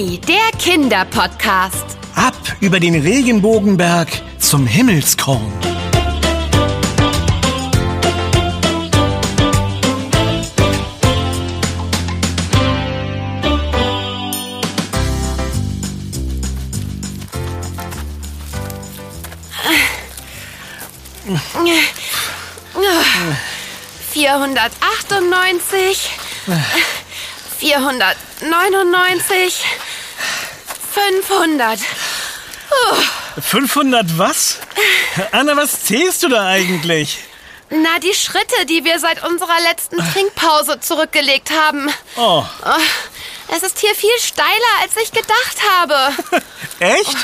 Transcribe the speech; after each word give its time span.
Der 0.00 0.50
Kinderpodcast. 0.58 1.84
Ab 2.14 2.32
über 2.60 2.80
den 2.80 2.94
Regenbogenberg 2.94 4.08
zum 4.38 4.66
Himmelskorn. 4.66 5.52
Vierhundertachtundneunzig, 24.10 26.10
vierhundertneunundneunzig, 27.58 29.62
fünfhundert. 30.92 31.80
500 33.40 34.18
was? 34.18 34.58
Anna, 35.32 35.56
was 35.56 35.84
zählst 35.84 36.22
du 36.22 36.28
da 36.28 36.46
eigentlich? 36.46 37.18
Na, 37.70 37.98
die 38.02 38.14
Schritte, 38.14 38.66
die 38.68 38.84
wir 38.84 38.98
seit 38.98 39.22
unserer 39.24 39.60
letzten 39.68 39.98
Trinkpause 39.98 40.80
zurückgelegt 40.80 41.50
haben. 41.50 41.88
Oh, 42.16 42.44
Oh, 42.64 42.72
Es 43.56 43.62
ist 43.62 43.78
hier 43.78 43.94
viel 43.94 44.10
steiler, 44.20 44.50
als 44.82 44.92
ich 45.02 45.12
gedacht 45.12 45.56
habe. 45.78 46.42
echt? 46.80 47.16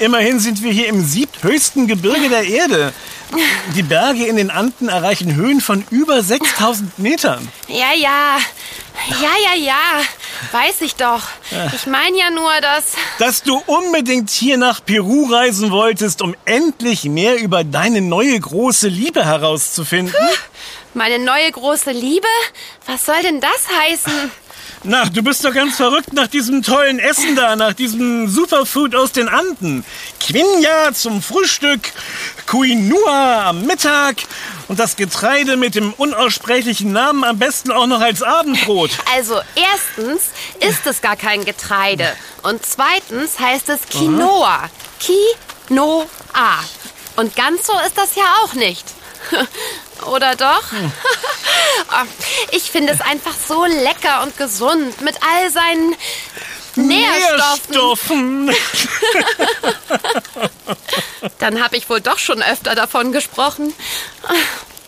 Immerhin 0.00 0.40
sind 0.40 0.62
wir 0.62 0.72
hier 0.72 0.88
im 0.88 1.04
siebthöchsten 1.04 1.86
Gebirge 1.86 2.28
der 2.28 2.44
Erde. 2.44 2.92
Die 3.74 3.82
Berge 3.82 4.26
in 4.26 4.36
den 4.36 4.50
Anden 4.50 4.88
erreichen 4.90 5.34
Höhen 5.34 5.60
von 5.62 5.86
über 5.90 6.22
6000 6.22 6.98
Metern. 6.98 7.50
Ja, 7.68 7.92
ja. 7.94 8.38
Ja, 9.08 9.54
ja, 9.54 9.64
ja. 9.64 10.02
Weiß 10.52 10.80
ich 10.80 10.94
doch. 10.96 11.22
Ich 11.74 11.86
meine 11.86 12.18
ja 12.18 12.30
nur, 12.30 12.50
dass. 12.60 12.92
Dass 13.18 13.42
du 13.42 13.62
unbedingt 13.66 14.30
hier 14.30 14.56
nach 14.56 14.84
Peru 14.84 15.26
reisen 15.30 15.70
wolltest, 15.70 16.22
um 16.22 16.34
endlich 16.44 17.04
mehr 17.04 17.36
über 17.36 17.64
deine 17.64 18.00
neue 18.00 18.38
große 18.38 18.88
Liebe 18.88 19.24
herauszufinden. 19.24 20.14
Meine 20.94 21.18
neue 21.18 21.50
große 21.50 21.90
Liebe? 21.90 22.26
Was 22.86 23.06
soll 23.06 23.22
denn 23.22 23.40
das 23.40 23.68
heißen? 23.80 24.30
Na, 24.84 25.04
du 25.04 25.22
bist 25.22 25.44
doch 25.44 25.54
ganz 25.54 25.76
verrückt 25.76 26.12
nach 26.12 26.26
diesem 26.26 26.60
tollen 26.60 26.98
Essen 26.98 27.36
da, 27.36 27.54
nach 27.54 27.72
diesem 27.72 28.26
Superfood 28.28 28.96
aus 28.96 29.12
den 29.12 29.28
Anden. 29.28 29.84
Quinja 30.18 30.92
zum 30.92 31.22
Frühstück, 31.22 31.92
Quinua 32.48 33.50
am 33.50 33.64
Mittag 33.64 34.16
und 34.66 34.80
das 34.80 34.96
Getreide 34.96 35.56
mit 35.56 35.76
dem 35.76 35.92
unaussprechlichen 35.92 36.90
Namen 36.90 37.22
am 37.22 37.38
besten 37.38 37.70
auch 37.70 37.86
noch 37.86 38.00
als 38.00 38.22
Abendbrot. 38.22 38.90
Also, 39.14 39.40
erstens 39.54 40.30
ist 40.60 40.86
es 40.86 41.02
gar 41.02 41.16
kein 41.16 41.44
Getreide. 41.44 42.16
Und 42.42 42.64
zweitens 42.64 43.38
heißt 43.38 43.68
es 43.68 43.82
Quinoa. 43.90 44.70
Quinoa. 44.98 46.06
Und 47.16 47.36
ganz 47.36 47.66
so 47.66 47.74
ist 47.86 47.98
das 47.98 48.16
ja 48.16 48.24
auch 48.42 48.54
nicht. 48.54 48.86
Oder 50.06 50.36
doch? 50.36 50.64
Oh, 51.90 52.06
Ich 52.52 52.70
finde 52.70 52.92
es 52.92 53.00
einfach 53.00 53.34
so 53.34 53.64
lecker 53.66 54.22
und 54.22 54.36
gesund 54.36 55.00
mit 55.02 55.16
all 55.22 55.50
seinen 55.50 55.94
Nährstoffen. 56.76 58.46
Nährstoffen. 58.46 58.54
Dann 61.38 61.62
habe 61.62 61.76
ich 61.76 61.88
wohl 61.90 62.00
doch 62.00 62.18
schon 62.18 62.42
öfter 62.42 62.74
davon 62.74 63.12
gesprochen. 63.12 63.74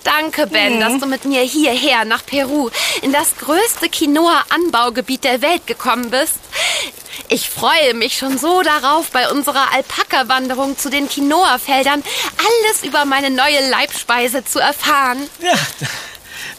Danke, 0.05 0.47
Ben, 0.47 0.81
dass 0.81 0.99
du 1.01 1.07
mit 1.07 1.25
mir 1.25 1.41
hierher 1.41 2.05
nach 2.05 2.25
Peru 2.25 2.71
in 3.03 3.11
das 3.11 3.37
größte 3.39 3.89
Quinoa-Anbaugebiet 3.89 5.25
der 5.25 5.41
Welt 5.41 5.67
gekommen 5.67 6.11
bist. 6.11 6.39
Ich 7.29 7.49
freue 7.49 7.95
mich 7.95 8.19
schon 8.19 8.39
so 8.39 8.63
darauf, 8.63 9.11
bei 9.11 9.31
unserer 9.31 9.73
Alpaka-Wanderung 9.73 10.77
zu 10.77 10.91
den 10.91 11.09
Quinoa-Feldern 11.09 12.03
alles 12.39 12.85
über 12.85 13.07
meine 13.07 13.31
neue 13.31 13.69
Leibspeise 13.71 14.45
zu 14.45 14.59
erfahren. 14.59 15.29
Ja, 15.41 15.55
da, 15.81 15.87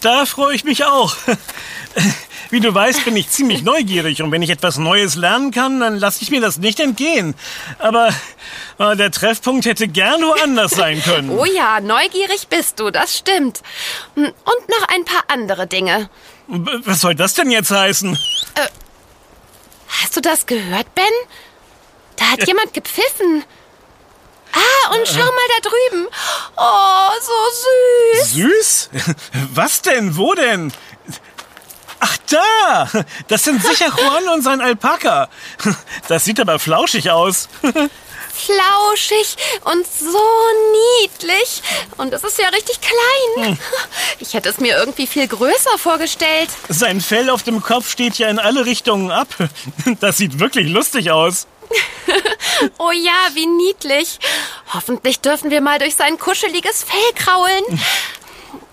da 0.02 0.26
freue 0.26 0.56
ich 0.56 0.64
mich 0.64 0.84
auch. 0.84 1.16
Wie 2.56 2.62
du 2.62 2.74
weißt, 2.74 3.04
bin 3.04 3.18
ich 3.18 3.30
ziemlich 3.30 3.64
neugierig 3.64 4.22
und 4.22 4.32
wenn 4.32 4.42
ich 4.42 4.50
etwas 4.50 4.78
Neues 4.78 5.16
lernen 5.16 5.52
kann, 5.52 5.82
dann 5.82 6.00
lasse 6.00 6.20
ich 6.22 6.32
mir 6.32 6.40
das 6.40 6.56
nicht 6.58 6.80
entgehen. 6.80 7.36
Aber 7.80 8.08
äh, 8.78 8.96
der 8.96 9.12
Treffpunkt 9.12 9.66
hätte 9.66 9.90
gern 9.90 10.22
woanders 10.22 10.72
sein 10.72 11.04
können. 11.04 11.32
Oh 11.38 11.44
ja, 11.44 11.82
neugierig 11.82 12.48
bist 12.48 12.80
du, 12.80 12.92
das 12.92 13.18
stimmt. 13.18 13.62
Und 14.16 14.34
noch 14.70 14.88
ein 14.88 15.04
paar 15.04 15.26
andere 15.28 15.68
Dinge. 15.68 16.10
Was 16.48 17.02
soll 17.02 17.14
das 17.14 17.34
denn 17.34 17.52
jetzt 17.52 17.72
heißen? 17.72 18.18
Hast 19.90 20.16
du 20.16 20.22
das 20.22 20.46
gehört, 20.46 20.96
Ben? 20.96 21.04
Da 22.16 22.26
hat 22.28 22.48
jemand 22.48 22.74
gepfiffen. 22.74 23.44
Ah, 24.54 24.96
und 24.96 25.06
schau 25.06 25.18
mal 25.18 25.50
da 25.60 25.70
drüben. 25.70 26.08
Oh, 26.56 27.10
so 27.22 28.24
süß. 28.24 28.34
Süß? 28.34 28.90
Was 29.54 29.82
denn? 29.82 30.16
Wo 30.16 30.34
denn? 30.34 30.72
Ach 32.06 32.18
da! 32.30 32.90
Das 33.28 33.44
sind 33.44 33.64
sicher 33.64 33.88
Juan 33.98 34.28
und 34.30 34.44
sein 34.44 34.62
Alpaka. 34.62 35.28
Das 36.08 36.24
sieht 36.24 36.40
aber 36.40 36.60
flauschig 36.60 37.10
aus. 37.10 37.50
Flauschig 37.64 39.38
und 39.64 39.88
so 39.88 40.22
niedlich. 41.02 41.64
Und 41.98 42.14
es 42.14 42.24
ist 42.24 42.38
ja 42.38 42.50
richtig 42.50 42.80
klein. 42.82 43.58
Ich 44.20 44.36
hätte 44.36 44.50
es 44.50 44.60
mir 44.60 44.78
irgendwie 44.78 45.08
viel 45.08 45.28
größer 45.28 45.78
vorgestellt. 45.78 46.50
Sein 46.70 47.02
Fell 47.02 47.30
auf 47.32 47.42
dem 47.42 47.64
Kopf 47.64 47.90
steht 47.90 48.20
ja 48.20 48.28
in 48.28 48.38
alle 48.38 48.66
Richtungen 48.66 49.12
ab. 49.12 49.28
Das 50.00 50.18
sieht 50.18 50.40
wirklich 50.40 50.70
lustig 50.70 51.12
aus. 51.12 51.48
Oh 52.78 52.92
ja, 52.92 53.12
wie 53.34 53.48
niedlich. 53.48 54.20
Hoffentlich 54.74 55.20
dürfen 55.20 55.52
wir 55.52 55.60
mal 55.60 55.78
durch 55.78 55.96
sein 55.96 56.18
kuscheliges 56.18 56.86
Fell 56.86 57.14
kraulen. 57.16 57.64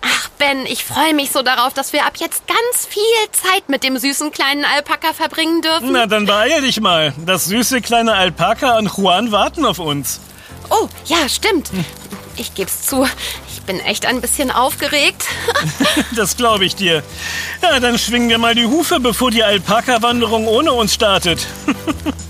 Ach, 0.00 0.28
Ben, 0.38 0.66
ich 0.66 0.84
freue 0.84 1.14
mich 1.14 1.30
so 1.30 1.42
darauf, 1.42 1.72
dass 1.72 1.92
wir 1.92 2.04
ab 2.04 2.14
jetzt 2.18 2.42
ganz 2.46 2.86
viel 2.88 3.02
Zeit 3.32 3.68
mit 3.68 3.84
dem 3.84 3.96
süßen 3.96 4.32
kleinen 4.32 4.64
Alpaka 4.64 5.12
verbringen 5.12 5.62
dürfen. 5.62 5.92
Na, 5.92 6.06
dann 6.06 6.26
beeil 6.26 6.60
dich 6.62 6.80
mal. 6.80 7.14
Das 7.24 7.44
süße 7.46 7.80
kleine 7.80 8.14
Alpaka 8.14 8.78
und 8.78 8.90
Juan 8.96 9.30
warten 9.32 9.64
auf 9.64 9.78
uns. 9.78 10.20
Oh, 10.70 10.88
ja, 11.06 11.28
stimmt. 11.28 11.70
Ich 12.36 12.54
geb's 12.54 12.86
zu. 12.86 13.06
Ich 13.52 13.62
bin 13.62 13.78
echt 13.80 14.06
ein 14.06 14.20
bisschen 14.20 14.50
aufgeregt. 14.50 15.24
Das 16.16 16.36
glaube 16.36 16.64
ich 16.64 16.74
dir. 16.74 17.02
Ja, 17.62 17.78
dann 17.80 17.98
schwingen 17.98 18.28
wir 18.28 18.38
mal 18.38 18.54
die 18.54 18.66
Hufe, 18.66 19.00
bevor 19.00 19.30
die 19.30 19.44
Alpaka-Wanderung 19.44 20.46
ohne 20.46 20.72
uns 20.72 20.94
startet. 20.94 21.46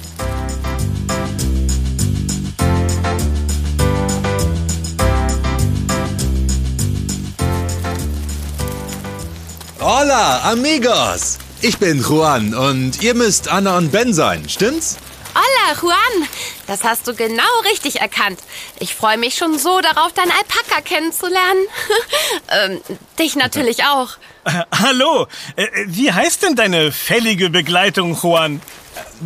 Hola, 10.13 10.51
amigos! 10.53 11.39
Ich 11.63 11.79
bin 11.79 12.03
Juan 12.03 12.53
und 12.53 13.03
ihr 13.03 13.15
müsst 13.15 13.49
Anna 13.49 13.79
und 13.79 13.93
Ben 13.93 14.13
sein, 14.13 14.47
stimmt's? 14.47 14.99
Hola, 15.35 15.81
Juan. 15.81 16.29
Das 16.67 16.85
hast 16.85 17.09
du 17.09 17.15
genau 17.15 17.43
richtig 17.65 18.03
erkannt. 18.03 18.39
Ich 18.79 18.95
freue 18.95 19.17
mich 19.17 19.37
schon 19.37 19.59
so 19.59 19.81
darauf, 19.81 20.13
deinen 20.13 20.33
Alpaka 20.33 20.83
kennenzulernen. 20.83 21.67
ähm, 22.51 22.83
dich 23.19 23.37
natürlich 23.37 23.85
auch. 23.85 24.11
Äh, 24.45 24.65
hallo, 24.83 25.29
äh, 25.57 25.67
wie 25.87 26.13
heißt 26.13 26.43
denn 26.43 26.57
deine 26.57 26.93
fällige 26.93 27.49
Begleitung, 27.49 28.15
Juan? 28.23 28.61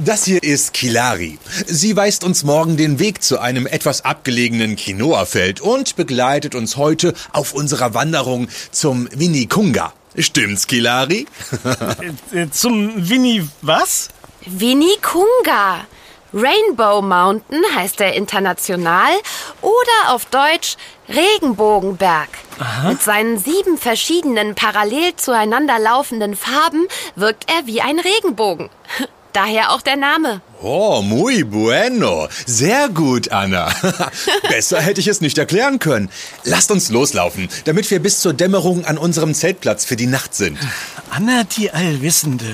Das 0.04 0.24
hier 0.24 0.42
ist 0.42 0.74
Kilari. 0.74 1.38
Sie 1.66 1.96
weist 1.96 2.22
uns 2.22 2.44
morgen 2.44 2.76
den 2.76 2.98
Weg 2.98 3.22
zu 3.22 3.38
einem 3.38 3.66
etwas 3.66 4.04
abgelegenen 4.04 4.76
Quinoa-Feld 4.76 5.60
und 5.60 5.96
begleitet 5.96 6.54
uns 6.54 6.76
heute 6.76 7.14
auf 7.32 7.52
unserer 7.52 7.94
Wanderung 7.94 8.48
zum 8.70 9.08
Winikunga. 9.12 9.92
Stimmt's, 10.18 10.66
Kilari? 10.66 11.26
Äh, 12.32 12.50
zum 12.50 13.08
Winnie 13.08 13.48
was? 13.62 14.08
Winikunga. 14.44 15.86
Rainbow 16.34 17.00
Mountain 17.00 17.62
heißt 17.74 18.00
er 18.00 18.14
international 18.14 19.12
oder 19.62 20.14
auf 20.14 20.26
Deutsch 20.26 20.76
Regenbogenberg. 21.08 22.28
Mit 22.86 23.00
seinen 23.00 23.38
sieben 23.38 23.78
verschiedenen 23.78 24.54
parallel 24.54 25.16
zueinander 25.16 25.78
laufenden 25.78 26.36
Farben 26.36 26.86
wirkt 27.14 27.50
er 27.50 27.66
wie 27.66 27.80
ein 27.80 27.98
Regenbogen. 27.98 28.68
Daher 29.36 29.72
auch 29.72 29.82
der 29.82 29.96
Name. 29.96 30.40
Oh, 30.62 31.02
muy 31.02 31.44
bueno. 31.44 32.26
Sehr 32.46 32.88
gut, 32.88 33.32
Anna. 33.32 33.70
Besser 34.48 34.80
hätte 34.80 35.02
ich 35.02 35.08
es 35.08 35.20
nicht 35.20 35.36
erklären 35.36 35.78
können. 35.78 36.08
Lasst 36.44 36.70
uns 36.70 36.88
loslaufen, 36.88 37.50
damit 37.66 37.90
wir 37.90 38.00
bis 38.00 38.20
zur 38.20 38.32
Dämmerung 38.32 38.86
an 38.86 38.96
unserem 38.96 39.34
Zeltplatz 39.34 39.84
für 39.84 39.96
die 39.96 40.06
Nacht 40.06 40.34
sind. 40.34 40.58
Anna 41.10 41.44
die 41.44 41.70
Allwissende. 41.70 42.46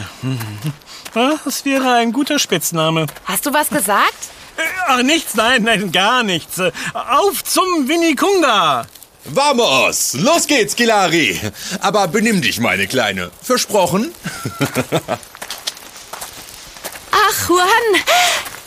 Das 1.14 1.64
wäre 1.64 1.94
ein 1.94 2.10
guter 2.10 2.40
Spitzname. 2.40 3.06
Hast 3.26 3.46
du 3.46 3.52
was 3.52 3.68
gesagt? 3.68 4.18
Äh, 4.56 4.62
Ach, 4.88 5.02
nichts, 5.04 5.36
nein, 5.36 5.62
nein, 5.62 5.92
gar 5.92 6.24
nichts. 6.24 6.58
Auf 6.94 7.44
zum 7.44 7.86
Winikunga! 7.86 8.86
Vamos! 9.26 10.14
Los 10.14 10.48
geht's, 10.48 10.74
Kilari! 10.74 11.40
Aber 11.78 12.08
benimm 12.08 12.42
dich, 12.42 12.58
meine 12.58 12.88
Kleine. 12.88 13.30
Versprochen? 13.40 14.12
Juan, 17.48 18.02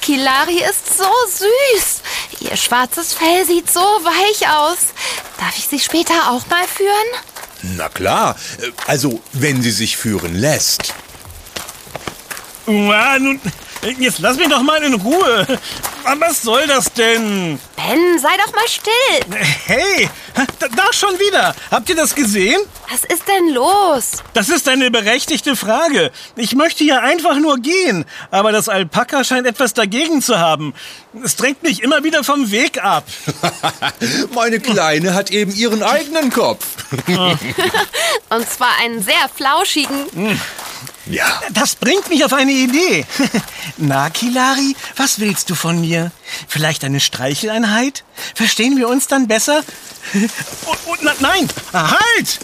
Kilari 0.01 0.61
ist 0.69 0.97
so 0.97 1.05
süß. 1.27 2.01
Ihr 2.41 2.57
schwarzes 2.57 3.13
Fell 3.13 3.45
sieht 3.45 3.71
so 3.71 3.79
weich 3.79 4.47
aus. 4.49 4.77
Darf 5.39 5.57
ich 5.57 5.67
sie 5.67 5.79
später 5.79 6.31
auch 6.31 6.45
mal 6.47 6.67
führen? 6.67 7.75
Na 7.77 7.89
klar, 7.89 8.35
äh, 8.61 8.71
also 8.87 9.21
wenn 9.33 9.61
sie 9.61 9.71
sich 9.71 9.97
führen 9.97 10.35
lässt. 10.35 10.93
Ah, 12.67 13.17
nun, 13.19 13.39
jetzt 13.99 14.19
lass 14.19 14.37
mich 14.37 14.47
doch 14.49 14.61
mal 14.61 14.81
in 14.83 14.93
Ruhe. 14.95 15.47
Was 16.19 16.41
soll 16.41 16.67
das 16.67 16.91
denn? 16.93 17.59
Ben, 17.75 18.19
sei 18.19 18.37
doch 18.37 18.53
mal 18.53 18.67
still. 18.67 19.37
Hey, 19.65 20.09
da, 20.59 20.67
da 20.67 20.93
schon 20.93 21.17
wieder. 21.19 21.55
Habt 21.71 21.89
ihr 21.89 21.95
das 21.95 22.13
gesehen? 22.13 22.61
Was 22.89 23.03
ist 23.03 23.27
denn 23.27 23.53
los? 23.53 24.23
Das 24.33 24.49
ist 24.49 24.69
eine 24.69 24.91
berechtigte 24.91 25.55
Frage. 25.55 26.11
Ich 26.35 26.55
möchte 26.55 26.83
hier 26.83 27.01
einfach 27.01 27.37
nur 27.37 27.57
gehen, 27.57 28.05
aber 28.31 28.51
das 28.51 28.69
Alpaka 28.69 29.23
scheint 29.23 29.47
etwas 29.47 29.73
dagegen 29.73 30.21
zu 30.21 30.39
haben. 30.39 30.73
Es 31.23 31.35
drängt 31.35 31.63
mich 31.63 31.81
immer 31.81 32.03
wieder 32.03 32.23
vom 32.23 32.51
Weg 32.51 32.83
ab. 32.83 33.05
Meine 34.33 34.59
Kleine 34.59 35.13
hat 35.13 35.31
eben 35.31 35.53
ihren 35.55 35.81
eigenen 35.83 36.31
Kopf. 36.31 36.65
Und 38.29 38.49
zwar 38.49 38.77
einen 38.81 39.01
sehr 39.01 39.29
flauschigen. 39.33 40.39
Ja, 41.07 41.41
Das 41.51 41.75
bringt 41.75 42.09
mich 42.09 42.23
auf 42.25 42.33
eine 42.33 42.51
Idee. 42.51 43.05
Na, 43.77 44.09
Kilari, 44.09 44.75
was 44.95 45.19
willst 45.19 45.49
du 45.49 45.55
von 45.55 45.81
mir? 45.81 46.11
Vielleicht 46.47 46.83
eine 46.83 46.99
Streicheleinheit? 46.99 48.03
Verstehen 48.33 48.77
wir 48.77 48.87
uns 48.87 49.07
dann 49.07 49.27
besser? 49.27 49.63
Oh, 50.67 50.75
oh, 50.85 50.95
na, 51.01 51.13
nein, 51.19 51.47
halt! 51.73 52.39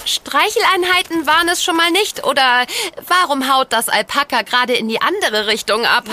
Streicheleinheiten 0.06 1.26
waren 1.26 1.50
es 1.50 1.64
schon 1.64 1.76
mal 1.76 1.90
nicht. 1.92 2.24
Oder 2.24 2.66
warum 3.08 3.52
haut 3.52 3.74
das 3.74 3.90
Alpaka 3.90 4.44
gerade 4.44 4.74
in 4.74 4.88
die 4.88 5.02
andere 5.02 5.48
Richtung 5.48 5.86
ab? 5.86 6.06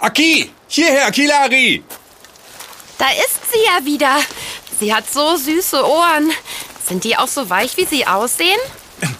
Aki, 0.00 0.50
hierher, 0.68 1.10
Kilari. 1.10 1.82
Da 2.98 3.06
ist 3.10 3.52
sie 3.52 3.64
ja 3.64 3.84
wieder. 3.84 4.16
Sie 4.78 4.94
hat 4.94 5.10
so 5.10 5.36
süße 5.36 5.84
Ohren. 5.84 6.30
Sind 6.88 7.04
die 7.04 7.16
auch 7.16 7.28
so 7.28 7.50
weich, 7.50 7.76
wie 7.76 7.84
sie 7.84 8.06
aussehen? 8.06 8.58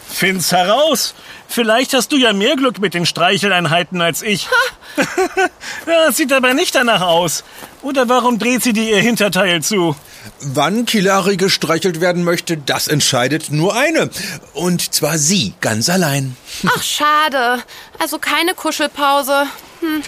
Find's 0.09 0.53
heraus. 0.53 1.15
Vielleicht 1.49 1.95
hast 1.95 2.11
du 2.13 2.17
ja 2.17 2.33
mehr 2.33 2.57
Glück 2.57 2.79
mit 2.79 2.95
den 2.95 3.07
Streicheleinheiten 3.07 4.01
als 4.01 4.23
ich. 4.23 4.49
ja, 5.87 6.11
sieht 6.11 6.33
aber 6.33 6.55
nicht 6.55 6.75
danach 6.75 7.03
aus. 7.03 7.45
Oder 7.83 8.09
warum 8.09 8.39
dreht 8.39 8.63
sie 8.63 8.73
dir 8.73 8.91
ihr 8.91 9.01
Hinterteil 9.01 9.63
zu? 9.63 9.95
Wann 10.41 10.87
Kilari 10.87 11.37
gestreichelt 11.37 12.01
werden 12.01 12.25
möchte, 12.25 12.57
das 12.57 12.89
entscheidet 12.89 13.51
nur 13.51 13.75
eine. 13.75 14.11
Und 14.55 14.93
zwar 14.95 15.19
sie, 15.19 15.55
ganz 15.61 15.89
allein. 15.89 16.37
Ach, 16.67 16.83
schade. 16.83 17.63
Also 17.99 18.19
keine 18.19 18.55
Kuschelpause. 18.55 19.47
Hm. 19.81 20.03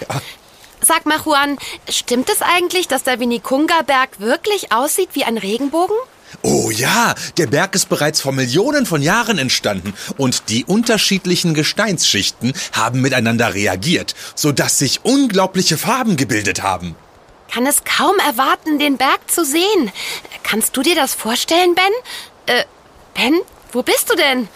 Sag 0.81 1.05
mal, 1.05 1.19
Juan, 1.23 1.57
stimmt 1.89 2.29
es 2.29 2.41
eigentlich, 2.41 2.87
dass 2.87 3.03
der 3.03 3.19
Winnikunga-Berg 3.19 4.19
wirklich 4.19 4.71
aussieht 4.71 5.09
wie 5.13 5.23
ein 5.23 5.37
Regenbogen? 5.37 5.95
Oh 6.41 6.71
ja, 6.71 7.13
der 7.37 7.47
Berg 7.47 7.75
ist 7.75 7.89
bereits 7.89 8.21
vor 8.21 8.31
Millionen 8.31 8.85
von 8.85 9.01
Jahren 9.01 9.37
entstanden 9.37 9.93
und 10.17 10.49
die 10.49 10.65
unterschiedlichen 10.65 11.53
Gesteinsschichten 11.53 12.53
haben 12.73 13.01
miteinander 13.01 13.53
reagiert, 13.53 14.15
sodass 14.35 14.79
sich 14.79 15.01
unglaubliche 15.03 15.77
Farben 15.77 16.15
gebildet 16.15 16.63
haben. 16.63 16.95
Kann 17.51 17.65
es 17.65 17.83
kaum 17.83 18.15
erwarten, 18.25 18.79
den 18.79 18.97
Berg 18.97 19.29
zu 19.29 19.43
sehen. 19.43 19.91
Kannst 20.43 20.75
du 20.77 20.83
dir 20.83 20.95
das 20.95 21.13
vorstellen, 21.13 21.75
Ben? 21.75 22.55
Äh, 22.55 22.63
Ben, 23.13 23.41
wo 23.73 23.83
bist 23.83 24.09
du 24.09 24.15
denn? 24.15 24.47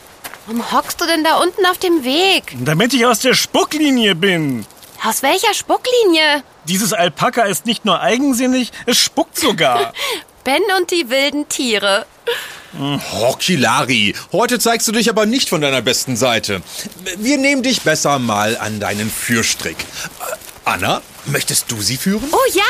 Warum 0.45 0.71
hockst 0.71 1.01
du 1.01 1.05
denn 1.05 1.23
da 1.23 1.37
unten 1.37 1.65
auf 1.65 1.77
dem 1.77 2.03
Weg? 2.03 2.55
Damit 2.59 2.93
ich 2.93 3.05
aus 3.05 3.19
der 3.19 3.33
Spucklinie 3.33 4.15
bin. 4.15 4.65
Aus 5.03 5.23
welcher 5.23 5.53
Spucklinie? 5.53 6.43
Dieses 6.65 6.93
Alpaka 6.93 7.43
ist 7.43 7.65
nicht 7.65 7.83
nur 7.85 7.99
eigensinnig, 7.99 8.71
es 8.85 8.97
spuckt 8.97 9.37
sogar. 9.37 9.93
Ben 10.45 10.61
und 10.77 10.91
die 10.91 11.09
wilden 11.09 11.49
Tiere. 11.49 12.05
Oh, 12.79 13.33
Kilari, 13.33 14.13
heute 14.31 14.59
zeigst 14.59 14.87
du 14.87 14.91
dich 14.91 15.09
aber 15.09 15.25
nicht 15.25 15.49
von 15.49 15.59
deiner 15.59 15.81
besten 15.81 16.15
Seite. 16.15 16.61
Wir 17.17 17.39
nehmen 17.39 17.63
dich 17.63 17.81
besser 17.81 18.19
mal 18.19 18.55
an 18.57 18.79
deinen 18.79 19.09
Führstrick. 19.09 19.77
Äh, 19.79 20.35
Anna, 20.65 21.01
möchtest 21.25 21.71
du 21.71 21.81
sie 21.81 21.97
führen? 21.97 22.29
Oh 22.31 22.51
ja! 22.53 22.63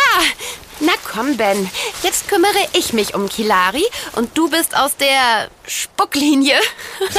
Na 0.80 0.94
komm, 1.04 1.36
Ben. 1.36 1.70
Jetzt 2.02 2.30
kümmere 2.30 2.66
ich 2.74 2.94
mich 2.94 3.14
um 3.14 3.28
Kilari 3.28 3.84
und 4.14 4.38
du 4.38 4.50
bist 4.50 4.78
aus 4.78 4.96
der 4.96 5.50
Spucklinie. 5.68 6.58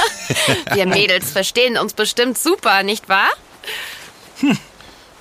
Wir 0.72 0.86
Mädels 0.86 1.30
verstehen 1.30 1.76
uns 1.76 1.92
bestimmt 1.92 2.38
super, 2.38 2.82
nicht 2.82 3.10
wahr? 3.10 3.30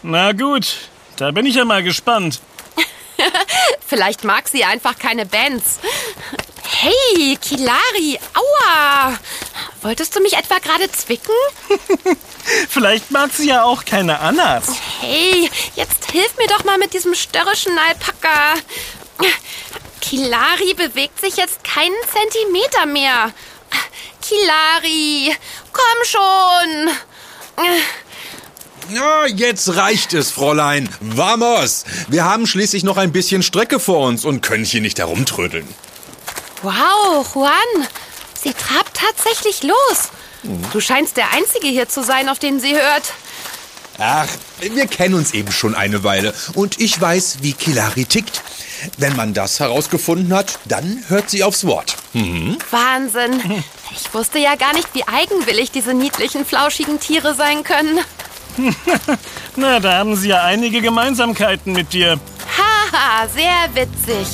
Na 0.01 0.31
gut, 0.31 0.89
da 1.17 1.31
bin 1.31 1.45
ich 1.45 1.55
ja 1.55 1.65
mal 1.65 1.83
gespannt. 1.83 2.39
Vielleicht 3.87 4.23
mag 4.23 4.47
sie 4.47 4.63
einfach 4.63 4.97
keine 4.97 5.25
Bands. 5.25 5.79
Hey, 6.67 7.37
Kilari, 7.41 8.19
aua! 8.33 9.17
Wolltest 9.81 10.15
du 10.15 10.19
mich 10.19 10.33
etwa 10.33 10.57
gerade 10.59 10.91
zwicken? 10.91 11.35
Vielleicht 12.69 13.11
mag 13.11 13.31
sie 13.31 13.49
ja 13.49 13.63
auch 13.63 13.85
keine 13.85 14.19
Annas. 14.19 14.75
Hey, 14.99 15.49
jetzt 15.75 16.11
hilf 16.11 16.37
mir 16.37 16.47
doch 16.47 16.63
mal 16.63 16.77
mit 16.77 16.93
diesem 16.93 17.13
störrischen 17.13 17.77
Alpaka. 17.77 18.55
Kilari 20.01 20.73
bewegt 20.73 21.19
sich 21.19 21.37
jetzt 21.37 21.63
keinen 21.63 21.95
Zentimeter 22.11 22.85
mehr. 22.85 23.31
Kilari, 24.21 25.35
komm 25.71 26.05
schon. 26.05 26.89
Ja, 28.89 29.25
jetzt 29.25 29.75
reicht 29.75 30.13
es, 30.13 30.31
Fräulein. 30.31 30.89
Vamos! 30.99 31.85
Wir 32.07 32.25
haben 32.25 32.45
schließlich 32.45 32.83
noch 32.83 32.97
ein 32.97 33.11
bisschen 33.11 33.41
Strecke 33.41 33.79
vor 33.79 34.07
uns 34.07 34.25
und 34.25 34.41
können 34.41 34.63
hier 34.63 34.81
nicht 34.81 34.99
herumtrödeln. 34.99 35.67
Wow, 36.61 37.25
Juan, 37.33 37.51
sie 38.41 38.53
trabt 38.53 38.95
tatsächlich 38.95 39.63
los. 39.63 40.09
Du 40.71 40.79
scheinst 40.79 41.17
der 41.17 41.31
Einzige 41.33 41.67
hier 41.67 41.89
zu 41.89 42.03
sein, 42.03 42.29
auf 42.29 42.37
den 42.37 42.59
sie 42.59 42.73
hört. 42.75 43.13
Ach, 43.97 44.27
wir 44.59 44.87
kennen 44.87 45.15
uns 45.15 45.33
eben 45.33 45.51
schon 45.51 45.73
eine 45.73 46.03
Weile 46.03 46.33
und 46.53 46.79
ich 46.79 46.99
weiß, 46.99 47.37
wie 47.41 47.53
Kilari 47.53 48.05
tickt. 48.05 48.41
Wenn 48.97 49.15
man 49.15 49.33
das 49.33 49.59
herausgefunden 49.59 50.33
hat, 50.33 50.59
dann 50.65 51.03
hört 51.07 51.29
sie 51.29 51.43
aufs 51.43 51.65
Wort. 51.65 51.95
Wahnsinn. 52.71 53.63
Ich 53.97 54.13
wusste 54.13 54.39
ja 54.39 54.55
gar 54.55 54.73
nicht, 54.73 54.89
wie 54.93 55.07
eigenwillig 55.07 55.71
diese 55.71 55.93
niedlichen, 55.93 56.45
flauschigen 56.45 56.99
Tiere 56.99 57.33
sein 57.33 57.63
können. 57.63 57.99
Na, 59.55 59.79
da 59.79 59.93
haben 59.99 60.15
sie 60.15 60.29
ja 60.29 60.43
einige 60.43 60.81
Gemeinsamkeiten 60.81 61.73
mit 61.73 61.93
dir. 61.93 62.19
Haha, 62.57 63.27
sehr 63.27 63.69
witzig. 63.73 64.27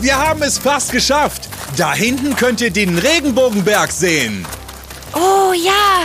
Wir 0.00 0.16
haben 0.16 0.42
es 0.42 0.58
fast 0.58 0.92
geschafft. 0.92 1.48
Da 1.76 1.92
hinten 1.94 2.34
könnt 2.36 2.60
ihr 2.60 2.70
den 2.70 2.98
Regenbogenberg 2.98 3.92
sehen. 3.92 4.46
Oh 5.14 5.52
ja, 5.52 6.04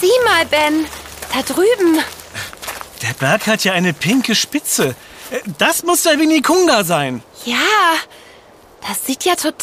sieh 0.00 0.06
mal, 0.24 0.46
Ben. 0.46 0.86
Da 1.32 1.42
drüben. 1.42 1.98
Der 3.02 3.12
Berg 3.18 3.46
hat 3.46 3.64
ja 3.64 3.72
eine 3.72 3.92
pinke 3.92 4.34
Spitze. 4.34 4.94
Äh, 5.30 5.40
Das 5.58 5.82
muss 5.82 6.02
der 6.02 6.18
Winnikunga 6.18 6.84
sein. 6.84 7.22
Ja, 7.44 7.56
das 8.88 9.04
sieht 9.06 9.24
ja 9.24 9.34
total 9.36 9.56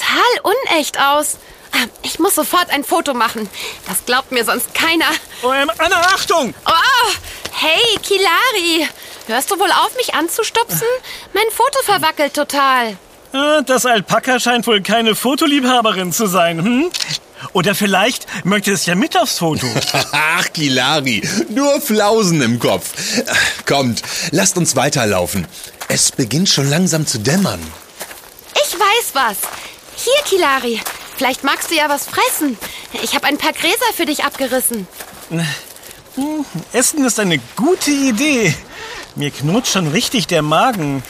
unecht 0.43 0.99
aus. 0.99 1.37
Ah, 1.73 1.85
Ich 2.03 2.19
muss 2.19 2.35
sofort 2.35 2.69
ein 2.69 2.83
Foto 2.83 3.13
machen. 3.13 3.49
Das 3.87 4.05
glaubt 4.05 4.31
mir 4.31 4.43
sonst 4.43 4.73
keiner. 4.73 5.05
Oh, 5.43 5.51
ähm, 5.53 5.71
Anna, 5.77 6.01
Achtung! 6.01 6.53
Oh, 6.65 7.09
hey, 7.53 7.97
Kilari. 8.03 8.87
Hörst 9.27 9.51
du 9.51 9.57
wohl 9.59 9.71
auf, 9.71 9.95
mich 9.95 10.13
anzustupsen? 10.13 10.87
Mein 11.33 11.45
Foto 11.51 11.79
verwackelt 11.83 12.33
total. 12.33 12.97
Äh, 13.33 13.63
Das 13.65 13.85
Alpaka 13.85 14.39
scheint 14.39 14.67
wohl 14.67 14.81
keine 14.81 15.15
Fotoliebhaberin 15.15 16.11
zu 16.11 16.27
sein, 16.27 16.59
hm? 16.63 16.91
Oder 17.53 17.73
vielleicht 17.73 18.27
möchte 18.45 18.71
es 18.71 18.85
ja 18.85 18.93
mit 18.95 19.17
aufs 19.17 19.39
Foto. 19.39 19.65
Ach, 20.11 20.45
Kilari, 20.53 21.27
nur 21.49 21.79
Flausen 21.81 22.41
im 22.41 22.59
Kopf. 22.59 22.91
Kommt, 23.65 24.01
lasst 24.31 24.57
uns 24.57 24.75
weiterlaufen. 24.75 25.47
Es 25.87 26.11
beginnt 26.11 26.49
schon 26.49 26.69
langsam 26.69 27.07
zu 27.07 27.17
dämmern. 27.19 27.59
Ich 28.81 29.13
weiß 29.13 29.13
was. 29.13 29.37
Hier, 29.95 30.23
Kilari. 30.25 30.81
Vielleicht 31.15 31.43
magst 31.43 31.69
du 31.69 31.75
ja 31.75 31.87
was 31.87 32.07
fressen. 32.07 32.57
Ich 33.03 33.13
habe 33.13 33.27
ein 33.27 33.37
paar 33.37 33.53
Gräser 33.53 33.93
für 33.95 34.05
dich 34.05 34.23
abgerissen. 34.23 34.87
Essen 36.73 37.05
ist 37.05 37.19
eine 37.19 37.39
gute 37.55 37.91
Idee. 37.91 38.55
Mir 39.15 39.29
knurrt 39.29 39.67
schon 39.67 39.87
richtig 39.87 40.25
der 40.27 40.41
Magen. 40.41 41.03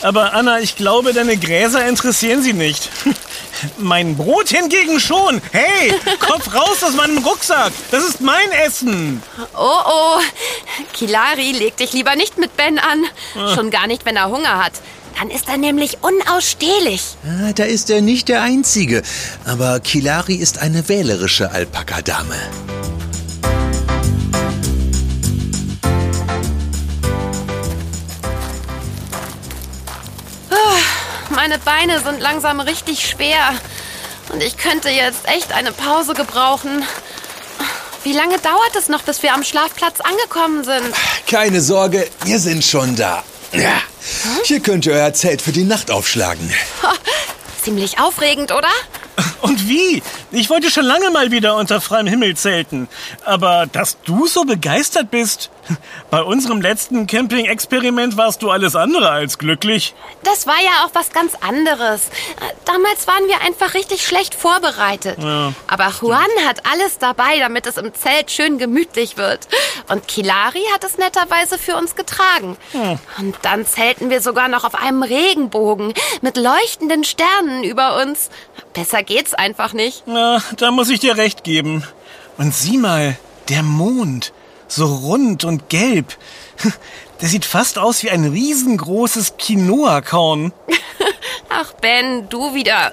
Aber 0.00 0.32
Anna, 0.32 0.60
ich 0.60 0.76
glaube, 0.76 1.12
deine 1.12 1.36
Gräser 1.36 1.88
interessieren 1.88 2.40
sie 2.42 2.52
nicht. 2.52 2.88
Mein 3.78 4.16
Brot 4.16 4.50
hingegen 4.50 5.00
schon. 5.00 5.42
Hey, 5.50 5.92
Kopf 6.20 6.54
raus 6.54 6.84
aus 6.84 6.94
meinem 6.94 7.18
Rucksack. 7.18 7.72
Das 7.90 8.04
ist 8.04 8.20
mein 8.20 8.52
Essen. 8.52 9.20
Oh 9.56 9.80
oh. 9.86 10.20
Kilari, 10.92 11.50
leg 11.50 11.76
dich 11.76 11.92
lieber 11.92 12.14
nicht 12.14 12.38
mit 12.38 12.56
Ben 12.56 12.78
an. 12.78 13.04
Schon 13.56 13.70
gar 13.72 13.88
nicht, 13.88 14.04
wenn 14.04 14.14
er 14.14 14.28
Hunger 14.28 14.62
hat. 14.62 14.74
Dann 15.18 15.30
ist 15.30 15.48
er 15.48 15.56
nämlich 15.56 15.98
unausstehlich. 16.02 17.16
Ah, 17.24 17.52
da 17.52 17.64
ist 17.64 17.90
er 17.90 18.02
nicht 18.02 18.28
der 18.28 18.42
Einzige. 18.42 19.02
Aber 19.44 19.80
Kilari 19.80 20.36
ist 20.36 20.58
eine 20.58 20.88
wählerische 20.88 21.50
Alpaka-Dame. 21.50 22.36
Meine 31.30 31.58
Beine 31.58 32.00
sind 32.00 32.20
langsam 32.20 32.60
richtig 32.60 33.08
schwer. 33.08 33.54
Und 34.32 34.42
ich 34.42 34.56
könnte 34.56 34.90
jetzt 34.90 35.26
echt 35.28 35.52
eine 35.52 35.72
Pause 35.72 36.14
gebrauchen. 36.14 36.84
Wie 38.02 38.12
lange 38.12 38.38
dauert 38.38 38.76
es 38.76 38.88
noch, 38.88 39.02
bis 39.02 39.22
wir 39.22 39.34
am 39.34 39.42
Schlafplatz 39.44 40.00
angekommen 40.00 40.64
sind? 40.64 40.94
Keine 41.26 41.60
Sorge, 41.60 42.08
wir 42.24 42.38
sind 42.38 42.64
schon 42.64 42.96
da. 42.96 43.22
Ja. 43.52 43.80
Hier 44.44 44.60
könnt 44.60 44.86
ihr 44.86 44.92
euer 44.92 45.12
Zelt 45.12 45.42
für 45.42 45.52
die 45.52 45.64
Nacht 45.64 45.90
aufschlagen. 45.90 46.52
Ziemlich 47.62 47.98
aufregend, 47.98 48.52
oder? 48.52 48.68
Und 49.40 49.68
wie? 49.68 50.02
Ich 50.30 50.48
wollte 50.50 50.70
schon 50.70 50.84
lange 50.84 51.10
mal 51.10 51.30
wieder 51.30 51.56
unter 51.56 51.80
freiem 51.80 52.06
Himmel 52.06 52.36
zelten. 52.36 52.88
Aber 53.24 53.66
dass 53.66 53.98
du 54.02 54.26
so 54.26 54.44
begeistert 54.44 55.10
bist. 55.10 55.50
Bei 56.10 56.22
unserem 56.22 56.60
letzten 56.60 57.06
Camping-Experiment 57.06 58.16
warst 58.16 58.42
du 58.42 58.50
alles 58.50 58.76
andere 58.76 59.10
als 59.10 59.38
glücklich. 59.38 59.94
Das 60.24 60.46
war 60.46 60.60
ja 60.62 60.84
auch 60.84 60.90
was 60.94 61.10
ganz 61.10 61.34
anderes. 61.40 62.08
Damals 62.64 63.06
waren 63.06 63.26
wir 63.26 63.40
einfach 63.42 63.74
richtig 63.74 64.06
schlecht 64.06 64.34
vorbereitet. 64.34 65.18
Ja. 65.22 65.52
Aber 65.66 65.92
Juan 66.00 66.26
hat 66.46 66.66
alles 66.70 66.98
dabei, 66.98 67.38
damit 67.38 67.66
es 67.66 67.76
im 67.76 67.94
Zelt 67.94 68.30
schön 68.30 68.58
gemütlich 68.58 69.16
wird. 69.16 69.48
Und 69.88 70.08
Kilari 70.08 70.62
hat 70.72 70.84
es 70.84 70.98
netterweise 70.98 71.58
für 71.58 71.76
uns 71.76 71.94
getragen. 71.94 72.56
Hm. 72.72 72.98
Und 73.18 73.36
dann 73.42 73.66
zelten 73.66 74.10
wir 74.10 74.20
sogar 74.20 74.48
noch 74.48 74.64
auf 74.64 74.74
einem 74.74 75.02
Regenbogen 75.02 75.94
mit 76.20 76.36
leuchtenden 76.36 77.04
Sternen 77.04 77.64
über 77.64 78.00
uns. 78.02 78.30
Besser 78.72 79.02
geht's 79.02 79.34
einfach 79.34 79.72
nicht. 79.72 80.04
Na, 80.06 80.42
da 80.56 80.70
muss 80.70 80.88
ich 80.88 81.00
dir 81.00 81.16
recht 81.16 81.44
geben. 81.44 81.84
Und 82.36 82.54
sieh 82.54 82.78
mal, 82.78 83.18
der 83.48 83.62
Mond. 83.62 84.32
So 84.68 84.86
rund 84.86 85.44
und 85.44 85.68
gelb. 85.68 86.16
Der 87.20 87.28
sieht 87.28 87.44
fast 87.44 87.78
aus 87.78 88.04
wie 88.04 88.10
ein 88.10 88.24
riesengroßes 88.24 89.36
Quinoa-Korn. 89.38 90.52
Ach, 91.48 91.72
Ben, 91.72 92.28
du 92.28 92.54
wieder. 92.54 92.92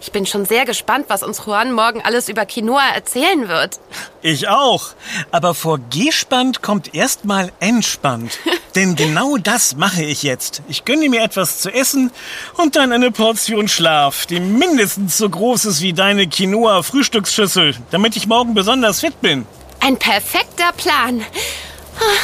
Ich 0.00 0.12
bin 0.12 0.26
schon 0.26 0.44
sehr 0.44 0.64
gespannt, 0.64 1.06
was 1.08 1.22
uns 1.22 1.46
Juan 1.46 1.72
morgen 1.72 2.02
alles 2.02 2.28
über 2.28 2.46
Quinoa 2.46 2.90
erzählen 2.94 3.48
wird. 3.48 3.78
Ich 4.20 4.48
auch. 4.48 4.88
Aber 5.30 5.54
vor 5.54 5.78
gespannt 5.90 6.62
kommt 6.62 6.94
erstmal 6.94 7.52
entspannt. 7.60 8.38
Denn 8.74 8.94
genau 8.94 9.36
das 9.36 9.76
mache 9.76 10.02
ich 10.02 10.22
jetzt. 10.22 10.62
Ich 10.68 10.84
gönne 10.84 11.08
mir 11.08 11.22
etwas 11.22 11.60
zu 11.60 11.70
essen 11.72 12.10
und 12.56 12.76
dann 12.76 12.92
eine 12.92 13.10
Portion 13.10 13.68
Schlaf, 13.68 14.26
die 14.26 14.40
mindestens 14.40 15.18
so 15.18 15.28
groß 15.28 15.66
ist 15.66 15.80
wie 15.82 15.92
deine 15.92 16.26
Quinoa-Frühstücksschüssel, 16.26 17.76
damit 17.90 18.16
ich 18.16 18.26
morgen 18.26 18.54
besonders 18.54 19.00
fit 19.00 19.20
bin. 19.20 19.46
Ein 19.84 19.98
perfekter 19.98 20.70
Plan. 20.76 21.26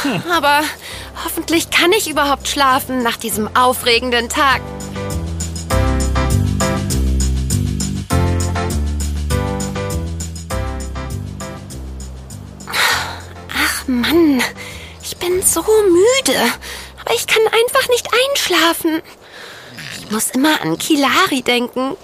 Hm. 0.03 0.23
Aber 0.31 0.61
hoffentlich 1.25 1.69
kann 1.69 1.91
ich 1.91 2.09
überhaupt 2.09 2.47
schlafen 2.47 3.03
nach 3.03 3.17
diesem 3.17 3.53
aufregenden 3.53 4.29
Tag. 4.29 4.61
Mann, 13.87 14.41
ich 15.01 15.17
bin 15.17 15.41
so 15.41 15.61
müde. 15.61 16.39
Aber 17.01 17.13
ich 17.13 17.27
kann 17.27 17.41
einfach 17.43 17.89
nicht 17.89 18.07
einschlafen. 18.29 19.01
Ich 19.99 20.11
muss 20.11 20.29
immer 20.29 20.61
an 20.61 20.77
Kilari 20.77 21.41
denken. 21.41 21.97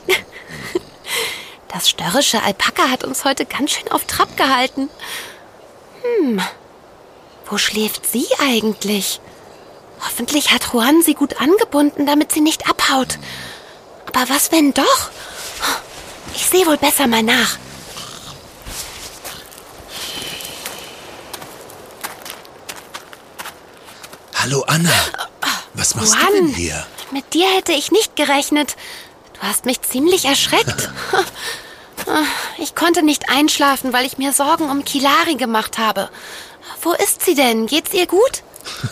Das 1.70 1.90
störrische 1.90 2.42
Alpaka 2.42 2.90
hat 2.90 3.04
uns 3.04 3.26
heute 3.26 3.46
ganz 3.46 3.72
schön 3.72 3.92
auf 3.92 4.06
Trab 4.06 4.36
gehalten. 4.38 4.90
Hm, 6.06 6.42
wo 7.50 7.58
schläft 7.58 8.06
sie 8.06 8.28
eigentlich? 8.40 9.20
Hoffentlich 10.02 10.52
hat 10.52 10.74
Juan 10.74 11.02
sie 11.02 11.14
gut 11.14 11.40
angebunden, 11.42 12.06
damit 12.06 12.32
sie 12.32 12.42
nicht 12.42 12.70
abhaut. 12.70 13.18
Aber 14.08 14.30
was, 14.30 14.52
wenn 14.52 14.74
doch? 14.74 15.10
Ich 16.36 16.46
sehe 16.48 16.66
wohl 16.66 16.78
besser 16.78 17.08
mal 17.08 17.24
nach. 17.24 17.58
Hallo 24.36 24.64
Anna. 24.68 24.92
Was 25.74 25.96
machst 25.96 26.14
Juan, 26.14 26.28
du 26.28 26.34
denn 26.34 26.48
hier? 26.54 26.86
Mit 27.12 27.34
dir 27.34 27.48
hätte 27.50 27.72
ich 27.72 27.92
nicht 27.92 28.16
gerechnet. 28.16 28.76
Du 29.34 29.42
hast 29.42 29.66
mich 29.66 29.82
ziemlich 29.82 30.26
erschreckt. 30.26 30.90
Ich 32.58 32.76
konnte 32.76 33.04
nicht 33.04 33.30
einschlafen, 33.30 33.94
weil 33.94 34.06
ich 34.06 34.18
mir 34.18 34.34
Sorgen 34.34 34.70
um 34.70 34.86
Kilari 34.86 35.36
gemacht 35.36 35.78
habe. 35.78 36.10
Wo 36.82 36.94
ist 36.94 37.24
sie 37.26 37.36
denn? 37.36 37.68
Geht's 37.68 37.94
ihr 37.94 38.08
gut? 38.08 38.44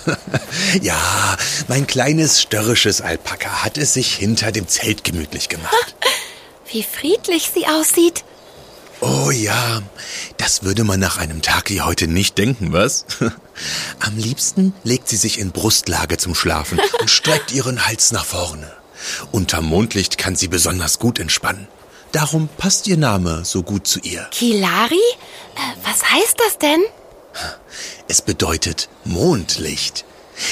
ja, 0.81 1.37
mein 1.67 1.87
kleines 1.87 2.41
störrisches 2.41 3.01
Alpaka 3.01 3.63
hat 3.63 3.77
es 3.77 3.93
sich 3.93 4.13
hinter 4.13 4.51
dem 4.51 4.67
Zelt 4.67 5.03
gemütlich 5.03 5.49
gemacht. 5.49 5.95
Wie 6.71 6.83
friedlich 6.83 7.51
sie 7.53 7.67
aussieht. 7.67 8.23
Oh 9.01 9.31
ja, 9.31 9.81
das 10.37 10.63
würde 10.63 10.83
man 10.83 10.99
nach 10.99 11.17
einem 11.17 11.41
Tag 11.41 11.69
wie 11.69 11.81
heute 11.81 12.07
nicht 12.07 12.37
denken, 12.37 12.71
was? 12.71 13.05
Am 13.99 14.17
liebsten 14.17 14.73
legt 14.83 15.09
sie 15.09 15.17
sich 15.17 15.39
in 15.39 15.51
Brustlage 15.51 16.17
zum 16.17 16.33
Schlafen 16.33 16.79
und 17.01 17.09
streckt 17.09 17.51
ihren 17.51 17.85
Hals 17.85 18.13
nach 18.13 18.23
vorne. 18.23 18.71
Unter 19.33 19.61
Mondlicht 19.61 20.17
kann 20.17 20.37
sie 20.37 20.47
besonders 20.47 20.99
gut 20.99 21.19
entspannen. 21.19 21.67
Darum 22.13 22.47
passt 22.59 22.85
ihr 22.87 22.95
Name 22.95 23.43
so 23.43 23.63
gut 23.63 23.87
zu 23.87 23.99
ihr. 23.99 24.21
Kilari? 24.29 24.95
Äh, 24.95 25.59
was 25.83 26.03
heißt 26.11 26.39
das 26.39 26.59
denn? 26.59 26.81
Es 28.07 28.21
bedeutet 28.21 28.87
Mondlicht. 29.03 30.05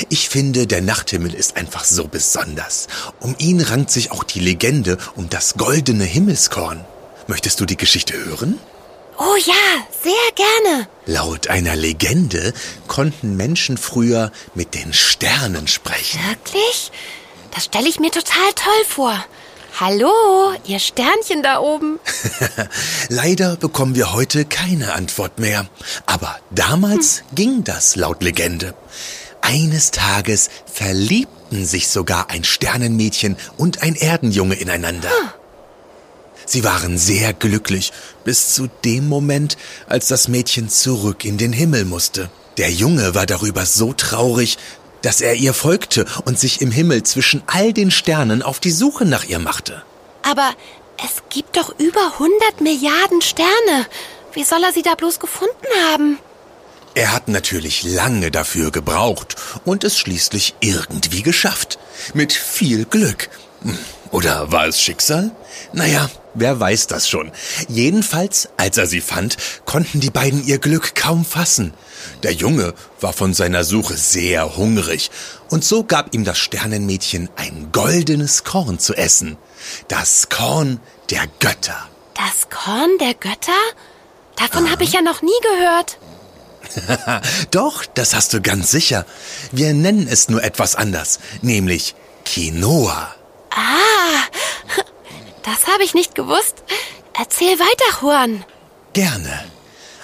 Ich 0.09 0.27
finde, 0.27 0.65
der 0.65 0.81
Nachthimmel 0.81 1.33
ist 1.35 1.57
einfach 1.57 1.83
so 1.83 2.07
besonders. 2.07 2.87
Um 3.19 3.35
ihn 3.37 3.61
rankt 3.61 3.91
sich 3.91 4.11
auch 4.11 4.23
die 4.23 4.39
Legende 4.39 4.97
um 5.15 5.29
das 5.29 5.53
goldene 5.53 6.03
Himmelskorn. 6.03 6.83
Möchtest 7.27 7.59
du 7.59 7.65
die 7.65 7.77
Geschichte 7.77 8.17
hören? 8.17 8.59
Oh 9.19 9.35
ja, 9.45 9.85
sehr 10.03 10.13
gerne. 10.33 10.87
Laut 11.05 11.47
einer 11.47 11.75
Legende 11.75 12.53
konnten 12.87 13.37
Menschen 13.37 13.77
früher 13.77 14.31
mit 14.55 14.73
den 14.73 14.93
Sternen 14.93 15.67
sprechen. 15.67 16.19
Wirklich? 16.27 16.91
Das 17.53 17.65
stelle 17.65 17.87
ich 17.87 17.99
mir 17.99 18.09
total 18.09 18.51
toll 18.55 18.85
vor. 18.87 19.25
Hallo, 19.79 20.11
ihr 20.65 20.79
Sternchen 20.79 21.41
da 21.43 21.59
oben. 21.59 21.99
Leider 23.09 23.55
bekommen 23.55 23.95
wir 23.95 24.13
heute 24.13 24.45
keine 24.45 24.93
Antwort 24.93 25.39
mehr. 25.39 25.67
Aber 26.05 26.39
damals 26.51 27.19
hm. 27.19 27.35
ging 27.35 27.63
das 27.63 27.95
laut 27.95 28.21
Legende. 28.21 28.75
Eines 29.41 29.91
Tages 29.91 30.49
verliebten 30.71 31.65
sich 31.65 31.87
sogar 31.87 32.29
ein 32.29 32.43
Sternenmädchen 32.43 33.37
und 33.57 33.81
ein 33.81 33.95
Erdenjunge 33.95 34.55
ineinander. 34.55 35.09
Hm. 35.09 35.29
Sie 36.45 36.63
waren 36.63 36.97
sehr 36.97 37.33
glücklich, 37.33 37.93
bis 38.25 38.53
zu 38.53 38.67
dem 38.83 39.07
Moment, 39.07 39.57
als 39.87 40.09
das 40.09 40.27
Mädchen 40.27 40.69
zurück 40.69 41.23
in 41.23 41.37
den 41.37 41.53
Himmel 41.53 41.85
musste. 41.85 42.29
Der 42.57 42.69
Junge 42.69 43.15
war 43.15 43.25
darüber 43.25 43.65
so 43.65 43.93
traurig, 43.93 44.57
dass 45.01 45.21
er 45.21 45.35
ihr 45.35 45.53
folgte 45.53 46.05
und 46.25 46.39
sich 46.39 46.61
im 46.61 46.71
Himmel 46.71 47.03
zwischen 47.03 47.43
all 47.47 47.73
den 47.73 47.91
Sternen 47.91 48.41
auf 48.41 48.59
die 48.59 48.71
Suche 48.71 49.05
nach 49.05 49.25
ihr 49.25 49.39
machte. 49.39 49.83
Aber 50.23 50.51
es 51.03 51.23
gibt 51.29 51.57
doch 51.57 51.77
über 51.79 52.13
100 52.13 52.61
Milliarden 52.61 53.21
Sterne. 53.21 53.87
Wie 54.33 54.43
soll 54.43 54.63
er 54.63 54.71
sie 54.71 54.83
da 54.83 54.95
bloß 54.95 55.19
gefunden 55.19 55.67
haben? 55.91 56.19
Er 56.93 57.13
hat 57.13 57.27
natürlich 57.29 57.83
lange 57.83 58.31
dafür 58.31 58.71
gebraucht 58.71 59.35
und 59.65 59.83
es 59.83 59.97
schließlich 59.97 60.55
irgendwie 60.59 61.21
geschafft. 61.21 61.79
Mit 62.13 62.33
viel 62.33 62.85
Glück. 62.85 63.29
Oder 64.11 64.51
war 64.51 64.67
es 64.67 64.81
Schicksal? 64.81 65.31
Naja, 65.71 66.09
wer 66.33 66.59
weiß 66.59 66.87
das 66.87 67.07
schon. 67.07 67.31
Jedenfalls, 67.69 68.49
als 68.57 68.77
er 68.77 68.87
sie 68.87 68.99
fand, 68.99 69.37
konnten 69.65 70.01
die 70.01 70.09
beiden 70.09 70.45
ihr 70.45 70.59
Glück 70.59 70.95
kaum 70.95 71.23
fassen. 71.23 71.73
Der 72.23 72.33
Junge 72.33 72.73
war 72.99 73.13
von 73.13 73.33
seiner 73.33 73.63
Suche 73.63 73.97
sehr 73.97 74.57
hungrig, 74.57 75.09
und 75.49 75.63
so 75.65 75.83
gab 75.83 76.13
ihm 76.13 76.23
das 76.23 76.37
Sternenmädchen 76.37 77.29
ein 77.35 77.69
goldenes 77.71 78.43
Korn 78.43 78.79
zu 78.79 78.93
essen. 78.93 79.37
Das 79.87 80.29
Korn 80.29 80.79
der 81.09 81.25
Götter. 81.39 81.89
Das 82.13 82.49
Korn 82.49 82.97
der 82.99 83.13
Götter? 83.15 83.51
Davon 84.37 84.71
habe 84.71 84.83
ich 84.83 84.93
ja 84.93 85.01
noch 85.01 85.21
nie 85.21 85.31
gehört. 85.41 85.97
Doch, 87.51 87.85
das 87.85 88.15
hast 88.15 88.33
du 88.33 88.41
ganz 88.41 88.71
sicher. 88.71 89.05
Wir 89.51 89.73
nennen 89.73 90.07
es 90.07 90.29
nur 90.29 90.43
etwas 90.43 90.75
anders, 90.75 91.19
nämlich 91.41 91.95
Quinoa. 92.25 93.13
Ah, 93.49 94.23
das 95.43 95.67
habe 95.67 95.83
ich 95.83 95.93
nicht 95.93 96.15
gewusst. 96.15 96.63
Erzähl 97.19 97.59
weiter, 97.59 98.01
Juan. 98.01 98.45
Gerne. 98.93 99.43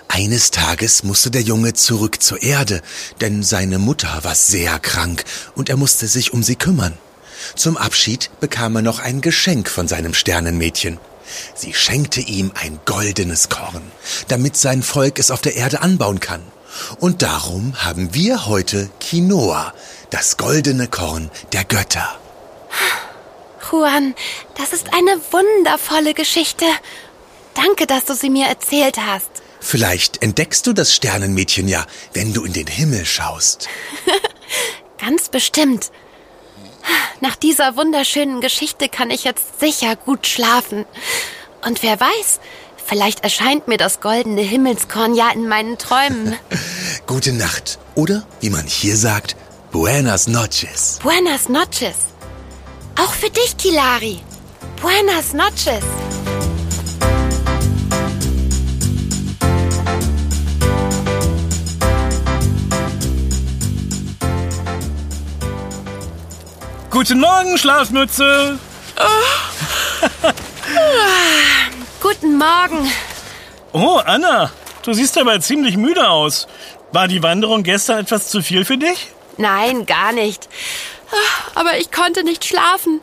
Eines 0.08 0.52
Tages 0.52 1.04
musste 1.04 1.32
der 1.32 1.42
Junge 1.42 1.74
zurück 1.74 2.22
zur 2.22 2.42
Erde, 2.42 2.82
denn 3.22 3.44
seine 3.44 3.78
Mutter 3.78 4.24
war 4.24 4.36
sehr 4.36 4.80
krank 4.80 5.24
und 5.56 5.70
er 5.70 5.78
musste 5.78 6.08
sich 6.08 6.34
um 6.34 6.44
sie 6.44 6.56
kümmern. 6.56 6.98
Zum 7.56 7.78
Abschied 7.78 8.32
bekam 8.40 8.76
er 8.76 8.82
noch 8.82 9.00
ein 9.00 9.22
Geschenk 9.22 9.70
von 9.70 9.88
seinem 9.88 10.14
Sternenmädchen. 10.14 10.98
Sie 11.56 11.74
schenkte 11.74 12.22
ihm 12.22 12.52
ein 12.56 12.80
goldenes 12.86 13.50
Korn, 13.50 13.92
damit 14.28 14.58
sein 14.58 14.82
Volk 14.82 15.20
es 15.20 15.30
auf 15.30 15.42
der 15.42 15.56
Erde 15.56 15.82
anbauen 15.82 16.20
kann. 16.20 16.42
Und 17.00 17.22
darum 17.22 17.74
haben 17.84 18.14
wir 18.14 18.46
heute 18.48 18.90
Quinoa, 19.00 19.74
das 20.10 20.38
goldene 20.38 20.88
Korn 20.88 21.30
der 21.54 21.64
Götter. 21.64 22.18
Juan, 23.70 24.16
das 24.56 24.72
ist 24.72 24.94
eine 24.94 25.20
wundervolle 25.32 26.14
Geschichte. 26.14 26.66
Danke, 27.54 27.88
dass 27.88 28.06
du 28.06 28.14
sie 28.14 28.30
mir 28.30 28.48
erzählt 28.48 28.98
hast. 28.98 29.37
Vielleicht 29.70 30.24
entdeckst 30.24 30.66
du 30.66 30.72
das 30.72 30.96
Sternenmädchen 30.96 31.68
ja, 31.68 31.86
wenn 32.14 32.32
du 32.32 32.46
in 32.46 32.54
den 32.54 32.68
Himmel 32.68 33.06
schaust. 33.06 33.68
Ganz 34.98 35.28
bestimmt. 35.28 35.92
Nach 37.20 37.36
dieser 37.36 37.76
wunderschönen 37.76 38.40
Geschichte 38.40 38.88
kann 38.88 39.10
ich 39.10 39.26
jetzt 39.26 39.60
sicher 39.60 39.98
gut 39.98 40.26
schlafen. 40.26 40.86
Und 41.66 41.84
wer 41.84 42.00
weiß, 42.00 42.40
vielleicht 42.86 43.26
erscheint 43.26 43.68
mir 43.68 43.76
das 43.76 44.00
goldene 44.00 44.40
Himmelskorn 44.40 45.14
ja 45.14 45.32
in 45.32 45.50
meinen 45.50 45.78
Träumen. 45.78 46.38
Gute 47.06 47.34
Nacht. 47.34 47.78
Oder, 47.94 48.26
wie 48.40 48.50
man 48.50 48.66
hier 48.68 48.96
sagt, 48.96 49.36
Buenas 49.74 50.28
noches. 50.28 50.98
Buenas 51.04 51.50
noches. 51.50 51.98
Auch 52.96 53.12
für 53.12 53.30
dich, 53.30 53.58
Kilari. 53.58 54.20
Buenas 54.82 55.34
noches. 55.34 55.84
Guten 66.98 67.20
Morgen, 67.20 67.60
Schlafmütze. 67.60 68.58
Guten 72.02 72.40
Morgen. 72.40 72.92
Oh, 73.72 74.02
Anna, 74.04 74.50
du 74.82 74.94
siehst 74.94 75.16
aber 75.20 75.40
ziemlich 75.40 75.78
müde 75.78 76.10
aus. 76.10 76.48
War 76.92 77.08
die 77.08 77.22
Wanderung 77.22 77.62
gestern 77.62 78.00
etwas 78.00 78.30
zu 78.30 78.42
viel 78.42 78.66
für 78.66 78.80
dich? 78.80 79.10
Nein, 79.38 79.86
gar 79.86 80.12
nicht. 80.12 80.50
Aber 81.54 81.78
ich 81.78 81.92
konnte 81.92 82.24
nicht 82.24 82.44
schlafen. 82.44 83.02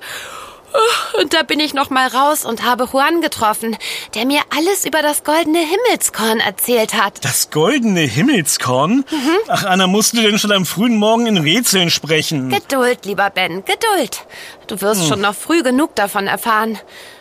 Und 1.21 1.33
da 1.33 1.43
bin 1.43 1.61
ich 1.61 1.73
noch 1.75 1.91
mal 1.91 2.09
raus 2.09 2.45
und 2.45 2.65
habe 2.65 2.89
Juan 2.93 3.21
getroffen, 3.21 3.77
der 4.15 4.27
mir 4.27 4.41
alles 4.57 4.85
über 4.85 5.03
das 5.03 5.23
goldene 5.23 5.61
Himmelskorn 5.61 6.41
erzählt 6.41 6.95
hat. 6.95 7.25
Das 7.25 7.51
goldene 7.51 8.01
Himmelskorn? 8.01 9.05
Ach, 9.49 9.65
Anna, 9.65 9.87
musst 9.87 10.15
du 10.15 10.23
denn 10.23 10.39
schon 10.39 10.53
am 10.53 10.67
frühen 10.67 10.97
Morgen 10.97 11.27
in 11.27 11.37
Rätseln 11.39 11.91
sprechen? 11.91 12.51
Geduld, 12.51 13.05
lieber 13.05 13.31
Ben, 13.31 13.65
Geduld. 13.65 14.27
Du 14.67 14.81
wirst 14.81 15.07
schon 15.07 15.21
noch 15.21 15.35
früh 15.35 15.63
genug 15.63 15.95
davon 15.95 16.27
erfahren. 16.27 16.79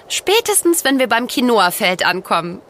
Spätestens, 0.07 0.83
wenn 0.83 0.99
wir 0.99 1.07
beim 1.07 1.27
Quinoa-Feld 1.27 2.05
ankommen. 2.05 2.61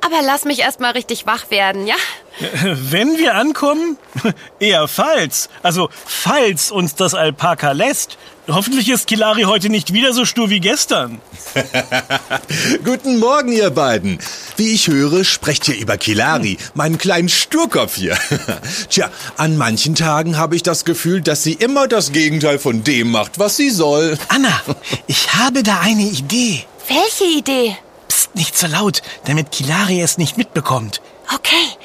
Aber 0.00 0.22
lass 0.22 0.44
mich 0.44 0.60
erst 0.60 0.80
mal 0.80 0.92
richtig 0.92 1.26
wach 1.26 1.50
werden, 1.50 1.86
ja? 1.86 1.96
Wenn 2.62 3.18
wir 3.18 3.34
ankommen? 3.34 3.96
Eher 4.60 4.86
falls. 4.88 5.48
Also, 5.62 5.88
falls 5.92 6.70
uns 6.70 6.94
das 6.94 7.14
Alpaka 7.14 7.72
lässt. 7.72 8.18
Hoffentlich 8.48 8.88
ist 8.88 9.06
Kilari 9.06 9.42
heute 9.42 9.68
nicht 9.68 9.92
wieder 9.92 10.14
so 10.14 10.24
stur 10.24 10.48
wie 10.48 10.60
gestern. 10.60 11.20
Guten 12.84 13.18
Morgen, 13.18 13.52
ihr 13.52 13.68
beiden. 13.68 14.18
Wie 14.56 14.70
ich 14.70 14.88
höre, 14.88 15.22
sprecht 15.24 15.68
ihr 15.68 15.76
über 15.76 15.98
Kilari, 15.98 16.56
meinen 16.72 16.96
kleinen 16.96 17.28
Sturkopf 17.28 17.96
hier. 17.96 18.16
Tja, 18.88 19.10
an 19.36 19.58
manchen 19.58 19.94
Tagen 19.94 20.38
habe 20.38 20.56
ich 20.56 20.62
das 20.62 20.86
Gefühl, 20.86 21.20
dass 21.20 21.42
sie 21.42 21.52
immer 21.52 21.88
das 21.88 22.10
Gegenteil 22.10 22.58
von 22.58 22.82
dem 22.84 23.10
macht, 23.10 23.38
was 23.38 23.56
sie 23.56 23.68
soll. 23.68 24.16
Anna, 24.28 24.62
ich 25.06 25.34
habe 25.34 25.62
da 25.62 25.80
eine 25.80 26.04
Idee. 26.04 26.64
Welche 26.88 27.38
Idee? 27.38 27.76
Psst, 28.08 28.34
nicht 28.34 28.56
so 28.56 28.66
laut, 28.66 29.02
damit 29.26 29.50
Kilari 29.50 30.00
es 30.00 30.16
nicht 30.16 30.38
mitbekommt. 30.38 31.02
Okay, 31.34 31.76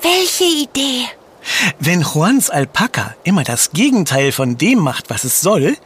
welche 0.00 0.44
Idee? 0.44 1.04
Wenn 1.78 2.02
Juans 2.02 2.50
Alpaka 2.50 3.14
immer 3.24 3.44
das 3.44 3.70
Gegenteil 3.70 4.32
von 4.32 4.58
dem 4.58 4.78
macht, 4.78 5.10
was 5.10 5.24
es 5.24 5.40
soll, 5.40 5.76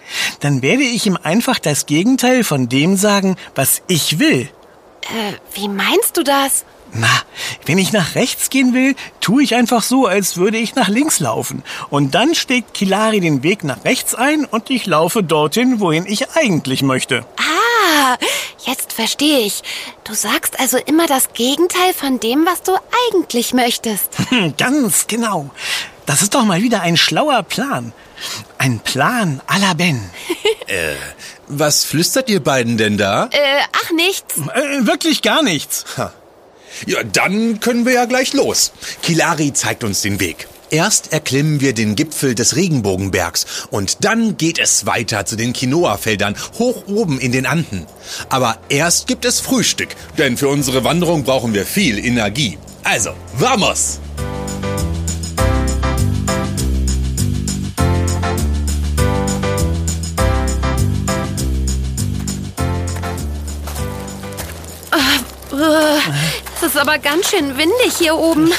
dann 0.40 0.62
werde 0.62 0.83
ich 0.83 1.07
ihm 1.07 1.18
einfach 1.23 1.59
das 1.59 1.87
Gegenteil 1.87 2.44
von 2.44 2.68
dem 2.68 2.96
sagen, 2.96 3.37
was 3.55 3.83
ich 3.87 4.18
will. 4.18 4.49
Äh, 5.03 5.35
wie 5.55 5.68
meinst 5.68 6.16
du 6.16 6.23
das? 6.23 6.64
Na, 6.92 7.09
wenn 7.66 7.79
ich 7.79 7.92
nach 7.92 8.16
rechts 8.16 8.51
gehen 8.51 8.75
will, 8.75 8.96
tue 9.20 9.44
ich 9.44 9.55
einfach 9.55 9.83
so, 9.83 10.07
als 10.07 10.37
würde 10.37 10.59
ich 10.59 10.75
nach 10.75 10.88
links 10.88 11.20
laufen. 11.20 11.62
Und 11.88 12.14
dann 12.14 12.35
schlägt 12.35 12.75
Kilari 12.75 13.20
den 13.20 13.42
Weg 13.42 13.62
nach 13.62 13.85
rechts 13.85 14.14
ein 14.14 14.44
und 14.44 14.70
ich 14.70 14.87
laufe 14.87 15.23
dorthin, 15.23 15.79
wohin 15.79 16.05
ich 16.07 16.31
eigentlich 16.33 16.83
möchte. 16.83 17.25
Jetzt 18.70 18.92
verstehe 18.92 19.40
ich. 19.40 19.62
Du 20.04 20.14
sagst 20.14 20.61
also 20.61 20.76
immer 20.78 21.09
das 21.09 21.33
Gegenteil 21.33 21.92
von 21.92 22.20
dem, 22.20 22.46
was 22.46 22.62
du 22.62 22.72
eigentlich 23.09 23.52
möchtest. 23.52 24.11
Hm, 24.30 24.54
Ganz 24.56 25.09
genau. 25.09 25.50
Das 26.06 26.22
ist 26.22 26.35
doch 26.35 26.44
mal 26.44 26.62
wieder 26.62 26.80
ein 26.83 26.96
schlauer 26.96 27.42
Plan. 27.42 27.92
Ein 28.59 28.78
Plan 28.78 29.40
à 29.48 29.59
la 29.59 29.74
Ben. 29.74 29.98
Was 31.48 31.85
flüstert 31.85 32.28
ihr 32.30 32.40
beiden 32.42 32.76
denn 32.78 32.96
da? 32.96 33.24
Äh, 33.33 33.62
ach 33.72 33.90
nichts. 33.90 34.37
Äh, 34.38 34.87
wirklich 34.87 35.22
gar 35.22 35.42
nichts. 35.42 35.85
Ja, 36.87 37.02
dann 37.02 37.59
können 37.59 37.85
wir 37.87 37.94
ja 37.94 38.04
gleich 38.04 38.33
los. 38.35 38.72
Kilari 39.02 39.52
zeigt 39.52 39.83
uns 39.83 40.02
den 40.02 40.20
Weg. 40.20 40.46
Erst 40.70 41.12
erklimmen 41.12 41.61
wir 41.61 41.74
den 41.74 41.96
Gipfel 41.96 42.37
des 42.37 42.54
Regenbogenbergs 42.54 43.66
und 43.70 44.04
dann 44.04 44.37
geht 44.37 44.61
es 44.61 44.87
weiter 44.87 45.26
zu 45.26 45.35
den 45.35 45.52
Quinoa-Feldern 45.52 46.37
hoch 46.61 46.85
oben 46.87 47.18
in 47.18 47.33
den 47.33 47.44
Anden. 47.44 47.87
Aber 48.28 48.56
erst 48.68 49.09
gibt 49.09 49.24
es 49.24 49.40
Frühstück, 49.40 49.88
denn 50.16 50.37
für 50.37 50.46
unsere 50.46 50.85
Wanderung 50.85 51.24
brauchen 51.24 51.54
wir 51.54 51.66
viel 51.66 51.98
Energie. 51.98 52.56
Also, 52.85 53.11
vamos! 53.37 53.98
Es 66.56 66.62
ist 66.62 66.76
aber 66.76 66.98
ganz 66.98 67.28
schön 67.30 67.59
windig 67.59 67.96
hier 67.98 68.14
oben. 68.14 68.52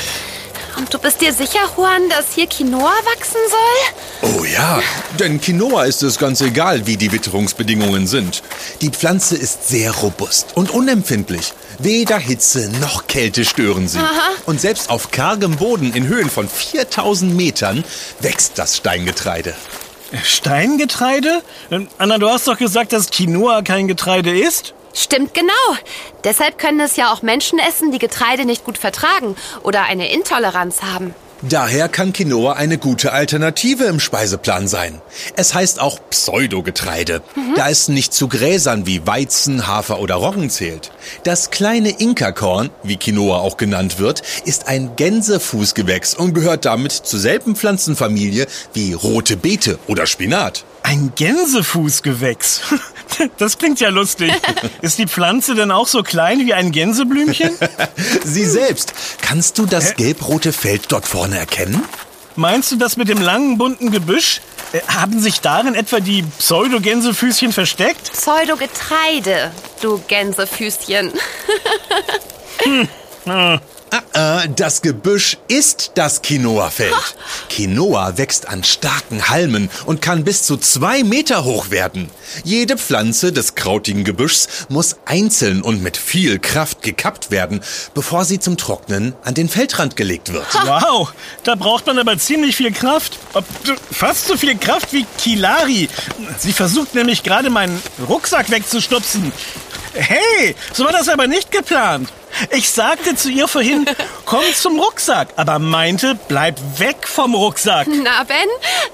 Und 0.81 0.91
du 0.91 0.97
bist 0.97 1.21
dir 1.21 1.31
sicher, 1.31 1.59
Juan, 1.77 2.09
dass 2.09 2.33
hier 2.33 2.47
Quinoa 2.47 2.91
wachsen 3.05 3.37
soll? 3.51 4.31
Oh 4.31 4.43
ja, 4.43 4.81
denn 5.19 5.39
Quinoa 5.39 5.83
ist 5.83 6.01
es 6.01 6.17
ganz 6.17 6.41
egal, 6.41 6.87
wie 6.87 6.97
die 6.97 7.11
Witterungsbedingungen 7.11 8.07
sind. 8.07 8.41
Die 8.81 8.89
Pflanze 8.89 9.37
ist 9.37 9.67
sehr 9.67 9.91
robust 9.91 10.47
und 10.55 10.71
unempfindlich. 10.71 11.53
Weder 11.77 12.17
Hitze 12.17 12.71
noch 12.81 13.05
Kälte 13.05 13.45
stören 13.45 13.87
sie. 13.87 13.99
Und 14.47 14.59
selbst 14.59 14.89
auf 14.89 15.11
kargem 15.11 15.55
Boden 15.57 15.93
in 15.93 16.07
Höhen 16.07 16.31
von 16.31 16.49
4000 16.49 17.35
Metern 17.35 17.83
wächst 18.19 18.53
das 18.57 18.77
Steingetreide. 18.77 19.53
Steingetreide? 20.23 21.43
Ähm, 21.69 21.89
Anna, 21.99 22.17
du 22.17 22.27
hast 22.27 22.47
doch 22.47 22.57
gesagt, 22.57 22.91
dass 22.91 23.11
Quinoa 23.11 23.61
kein 23.61 23.87
Getreide 23.87 24.35
ist? 24.35 24.73
Stimmt 24.93 25.33
genau. 25.33 25.51
Deshalb 26.23 26.57
können 26.57 26.79
es 26.79 26.95
ja 26.95 27.13
auch 27.13 27.21
Menschen 27.21 27.59
essen, 27.59 27.91
die 27.91 27.99
Getreide 27.99 28.45
nicht 28.45 28.63
gut 28.63 28.77
vertragen 28.77 29.35
oder 29.63 29.83
eine 29.83 30.11
Intoleranz 30.11 30.81
haben. 30.81 31.15
Daher 31.43 31.89
kann 31.89 32.13
Quinoa 32.13 32.53
eine 32.53 32.77
gute 32.77 33.13
Alternative 33.13 33.85
im 33.85 33.99
Speiseplan 33.99 34.67
sein. 34.67 35.01
Es 35.35 35.55
heißt 35.55 35.79
auch 35.79 35.99
Pseudogetreide, 36.11 37.23
da 37.55 37.67
es 37.67 37.87
nicht 37.87 38.13
zu 38.13 38.27
Gräsern 38.27 38.85
wie 38.85 39.07
Weizen, 39.07 39.65
Hafer 39.65 39.99
oder 39.99 40.15
Roggen 40.15 40.51
zählt. 40.51 40.91
Das 41.23 41.49
kleine 41.49 41.89
Inkakorn, 41.89 42.69
wie 42.83 42.97
Quinoa 42.97 43.39
auch 43.39 43.57
genannt 43.57 43.97
wird, 43.97 44.21
ist 44.45 44.67
ein 44.67 44.95
Gänsefußgewächs 44.95 46.13
und 46.13 46.35
gehört 46.35 46.65
damit 46.65 46.91
zur 46.91 47.19
selben 47.19 47.55
Pflanzenfamilie 47.55 48.45
wie 48.73 48.93
rote 48.93 49.35
Beete 49.35 49.79
oder 49.87 50.05
Spinat. 50.05 50.63
Ein 50.83 51.13
Gänsefußgewächs. 51.15 52.61
Das 53.37 53.57
klingt 53.57 53.79
ja 53.79 53.89
lustig. 53.89 54.31
Ist 54.81 54.97
die 54.97 55.05
Pflanze 55.05 55.53
denn 55.53 55.69
auch 55.69 55.85
so 55.85 56.01
klein 56.01 56.45
wie 56.45 56.53
ein 56.53 56.71
Gänseblümchen? 56.71 57.51
Sie 58.23 58.45
selbst. 58.45 58.93
Kannst 59.21 59.57
du 59.57 59.65
das 59.65 59.95
gelbrote 59.95 60.53
Feld 60.53 60.83
dort 60.87 61.05
vorne 61.05 61.37
erkennen? 61.37 61.83
Meinst 62.35 62.71
du 62.71 62.77
das 62.77 62.97
mit 62.97 63.09
dem 63.09 63.21
langen, 63.21 63.57
bunten 63.57 63.91
Gebüsch? 63.91 64.41
Äh, 64.71 64.79
haben 64.87 65.19
sich 65.19 65.41
darin 65.41 65.75
etwa 65.75 65.99
die 65.99 66.23
Pseudo-Gänsefüßchen 66.23 67.51
versteckt? 67.51 68.13
Pseudogetreide, 68.13 69.51
du 69.81 70.01
Gänsefüßchen. 70.07 71.11
Ah, 74.13 74.43
äh, 74.43 74.49
das 74.55 74.81
Gebüsch 74.81 75.37
ist 75.49 75.91
das 75.95 76.21
Quinoa-Feld. 76.21 76.93
Quinoa 77.49 78.17
wächst 78.17 78.47
an 78.47 78.63
starken 78.63 79.27
Halmen 79.27 79.69
und 79.85 80.01
kann 80.01 80.23
bis 80.23 80.43
zu 80.43 80.55
zwei 80.55 81.03
Meter 81.03 81.43
hoch 81.43 81.71
werden. 81.71 82.09
Jede 82.45 82.77
Pflanze 82.77 83.33
des 83.33 83.55
krautigen 83.55 84.05
Gebüschs 84.05 84.47
muss 84.69 84.95
einzeln 85.05 85.61
und 85.61 85.83
mit 85.83 85.97
viel 85.97 86.39
Kraft 86.39 86.81
gekappt 86.83 87.31
werden, 87.31 87.59
bevor 87.93 88.23
sie 88.23 88.39
zum 88.39 88.55
Trocknen 88.55 89.13
an 89.25 89.33
den 89.33 89.49
Feldrand 89.49 89.97
gelegt 89.97 90.31
wird. 90.31 90.47
Wow, 90.65 91.11
da 91.43 91.55
braucht 91.55 91.85
man 91.87 91.99
aber 91.99 92.17
ziemlich 92.17 92.55
viel 92.55 92.71
Kraft. 92.71 93.19
Ob- 93.33 93.43
Fast 93.91 94.27
so 94.27 94.37
viel 94.37 94.57
Kraft 94.57 94.93
wie 94.93 95.05
Kilari. 95.17 95.89
Sie 96.39 96.53
versucht 96.53 96.95
nämlich 96.95 97.23
gerade 97.23 97.49
meinen 97.49 97.81
Rucksack 98.07 98.49
wegzustupsen. 98.51 99.33
Hey, 99.93 100.55
so 100.73 100.85
war 100.85 100.91
das 100.91 101.09
aber 101.09 101.27
nicht 101.27 101.51
geplant. 101.51 102.09
Ich 102.51 102.69
sagte 102.69 103.15
zu 103.15 103.29
ihr 103.29 103.47
vorhin, 103.47 103.85
komm 104.25 104.43
zum 104.55 104.79
Rucksack, 104.79 105.29
aber 105.35 105.59
meinte, 105.59 106.17
bleib 106.27 106.57
weg 106.79 107.07
vom 107.07 107.35
Rucksack. 107.35 107.87
Na, 107.87 108.23
Ben, 108.23 108.37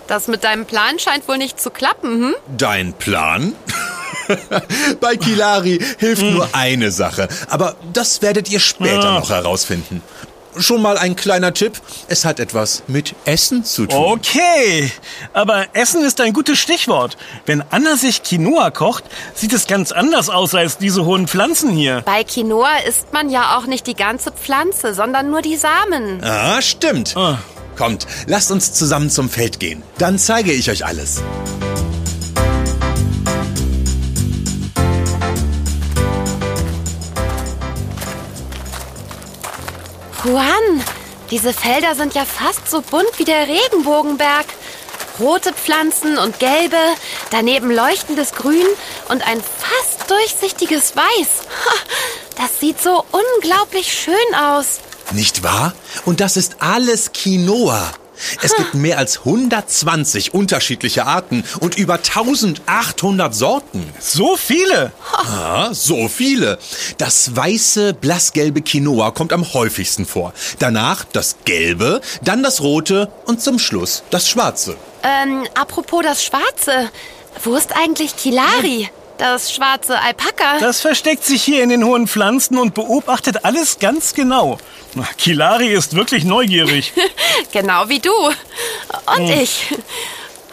das 0.07 0.27
mit 0.27 0.43
deinem 0.43 0.65
Plan 0.65 0.97
scheint 0.99 1.27
wohl 1.27 1.37
nicht 1.37 1.59
zu 1.61 1.69
klappen, 1.69 2.09
hm? 2.29 2.35
Dein 2.57 2.93
Plan? 2.93 3.53
Bei 4.99 5.15
Kilari 5.15 5.79
hilft 5.99 6.23
nur 6.23 6.49
eine 6.53 6.91
Sache, 6.91 7.29
aber 7.49 7.75
das 7.93 8.21
werdet 8.21 8.49
ihr 8.49 8.59
später 8.59 9.09
Ah. 9.11 9.19
noch 9.19 9.29
herausfinden. 9.29 10.01
Schon 10.59 10.81
mal 10.81 10.97
ein 10.97 11.15
kleiner 11.15 11.53
Tipp, 11.53 11.79
es 12.07 12.25
hat 12.25 12.39
etwas 12.39 12.83
mit 12.87 13.15
Essen 13.25 13.63
zu 13.63 13.85
tun. 13.85 13.97
Okay, 13.97 14.91
aber 15.33 15.67
Essen 15.73 16.03
ist 16.03 16.19
ein 16.21 16.33
gutes 16.33 16.59
Stichwort. 16.59 17.17
Wenn 17.45 17.63
Anna 17.69 17.95
sich 17.95 18.23
Quinoa 18.23 18.71
kocht, 18.71 19.03
sieht 19.35 19.53
es 19.53 19.67
ganz 19.67 19.91
anders 19.91 20.29
aus 20.29 20.55
als 20.55 20.77
diese 20.77 21.05
hohen 21.05 21.27
Pflanzen 21.27 21.71
hier. 21.71 22.01
Bei 22.05 22.23
Quinoa 22.23 22.77
isst 22.87 23.13
man 23.13 23.29
ja 23.29 23.57
auch 23.57 23.65
nicht 23.67 23.87
die 23.87 23.95
ganze 23.95 24.31
Pflanze, 24.31 24.93
sondern 24.93 25.29
nur 25.29 25.41
die 25.41 25.57
Samen. 25.57 26.23
Ah, 26.23 26.61
stimmt. 26.61 27.15
Ah. 27.15 27.39
Kommt, 27.77 28.07
lasst 28.25 28.51
uns 28.51 28.73
zusammen 28.73 29.09
zum 29.09 29.29
Feld 29.29 29.59
gehen. 29.59 29.83
Dann 29.99 30.17
zeige 30.17 30.51
ich 30.51 30.69
euch 30.71 30.85
alles. 30.85 31.21
Juan, 40.27 40.83
diese 41.31 41.53
Felder 41.53 41.95
sind 41.95 42.13
ja 42.13 42.25
fast 42.25 42.69
so 42.69 42.81
bunt 42.81 43.17
wie 43.17 43.23
der 43.23 43.47
Regenbogenberg. 43.47 44.45
Rote 45.21 45.53
Pflanzen 45.53 46.17
und 46.17 46.37
gelbe, 46.39 46.75
daneben 47.31 47.71
leuchtendes 47.71 48.33
Grün 48.33 48.65
und 49.07 49.25
ein 49.25 49.41
fast 49.41 50.11
durchsichtiges 50.11 50.97
Weiß. 50.97 51.47
Das 52.35 52.59
sieht 52.59 52.81
so 52.81 53.05
unglaublich 53.11 53.93
schön 53.93 54.35
aus. 54.35 54.79
Nicht 55.11 55.43
wahr? 55.43 55.73
Und 56.05 56.19
das 56.19 56.35
ist 56.35 56.57
alles 56.59 57.13
Quinoa. 57.13 57.89
Es 58.41 58.55
gibt 58.55 58.73
mehr 58.73 58.97
als 58.97 59.19
120 59.19 60.33
unterschiedliche 60.33 61.05
Arten 61.05 61.43
und 61.59 61.77
über 61.77 61.95
1800 61.95 63.33
Sorten. 63.33 63.91
So 63.99 64.37
viele. 64.37 64.91
Ah, 65.13 65.73
so 65.73 66.07
viele. 66.07 66.57
Das 66.97 67.35
weiße, 67.35 67.93
blassgelbe 67.93 68.61
Quinoa 68.61 69.11
kommt 69.11 69.33
am 69.33 69.53
häufigsten 69.53 70.05
vor. 70.05 70.33
Danach 70.59 71.05
das 71.05 71.37
gelbe, 71.45 72.01
dann 72.23 72.43
das 72.43 72.61
rote 72.61 73.11
und 73.25 73.41
zum 73.41 73.59
Schluss 73.59 74.03
das 74.09 74.29
schwarze. 74.29 74.77
Ähm, 75.03 75.45
apropos 75.53 76.03
das 76.03 76.23
Schwarze. 76.23 76.89
Wo 77.43 77.55
ist 77.55 77.75
eigentlich 77.75 78.15
Kilari? 78.15 78.89
Das 79.17 79.51
schwarze 79.51 79.99
Alpaka? 79.99 80.59
Das 80.59 80.81
versteckt 80.81 81.23
sich 81.25 81.43
hier 81.43 81.63
in 81.63 81.69
den 81.69 81.83
hohen 81.83 82.07
Pflanzen 82.07 82.57
und 82.57 82.73
beobachtet 82.75 83.45
alles 83.45 83.79
ganz 83.79 84.13
genau. 84.13 84.59
Na, 84.93 85.07
Kilari 85.17 85.67
ist 85.73 85.95
wirklich 85.95 86.23
neugierig. 86.23 86.93
Genau 87.51 87.87
wie 87.87 87.99
du. 87.99 88.11
Und 88.11 89.29
ich. 89.29 89.67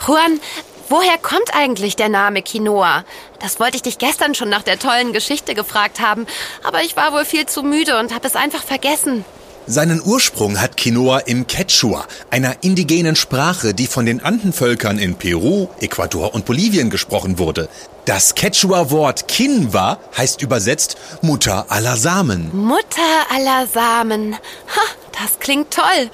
Juan, 0.06 0.40
woher 0.88 1.18
kommt 1.18 1.54
eigentlich 1.54 1.96
der 1.96 2.08
Name 2.08 2.42
Quinoa? 2.42 3.04
Das 3.40 3.58
wollte 3.58 3.76
ich 3.76 3.82
dich 3.82 3.98
gestern 3.98 4.34
schon 4.34 4.48
nach 4.48 4.62
der 4.62 4.78
tollen 4.78 5.12
Geschichte 5.12 5.54
gefragt 5.54 6.00
haben, 6.00 6.26
aber 6.62 6.82
ich 6.82 6.96
war 6.96 7.12
wohl 7.12 7.24
viel 7.24 7.46
zu 7.46 7.62
müde 7.62 7.98
und 7.98 8.14
habe 8.14 8.26
es 8.26 8.36
einfach 8.36 8.62
vergessen. 8.62 9.24
Seinen 9.66 10.02
Ursprung 10.02 10.60
hat 10.60 10.76
Quinoa 10.76 11.20
im 11.20 11.46
Quechua, 11.46 12.06
einer 12.30 12.56
indigenen 12.62 13.16
Sprache, 13.16 13.72
die 13.72 13.86
von 13.86 14.04
den 14.04 14.22
Andenvölkern 14.22 14.98
in 14.98 15.14
Peru, 15.16 15.68
Ecuador 15.80 16.34
und 16.34 16.44
Bolivien 16.44 16.90
gesprochen 16.90 17.38
wurde. 17.38 17.68
Das 18.04 18.34
Quechua-Wort 18.34 19.28
Kinwa 19.28 19.98
heißt 20.16 20.42
übersetzt 20.42 20.98
Mutter 21.22 21.66
aller 21.70 21.96
Samen. 21.96 22.50
Mutter 22.54 23.00
aller 23.30 23.66
Samen. 23.66 24.34
Ha, 24.34 24.80
das 25.12 25.38
klingt 25.38 25.72
toll. 25.72 26.10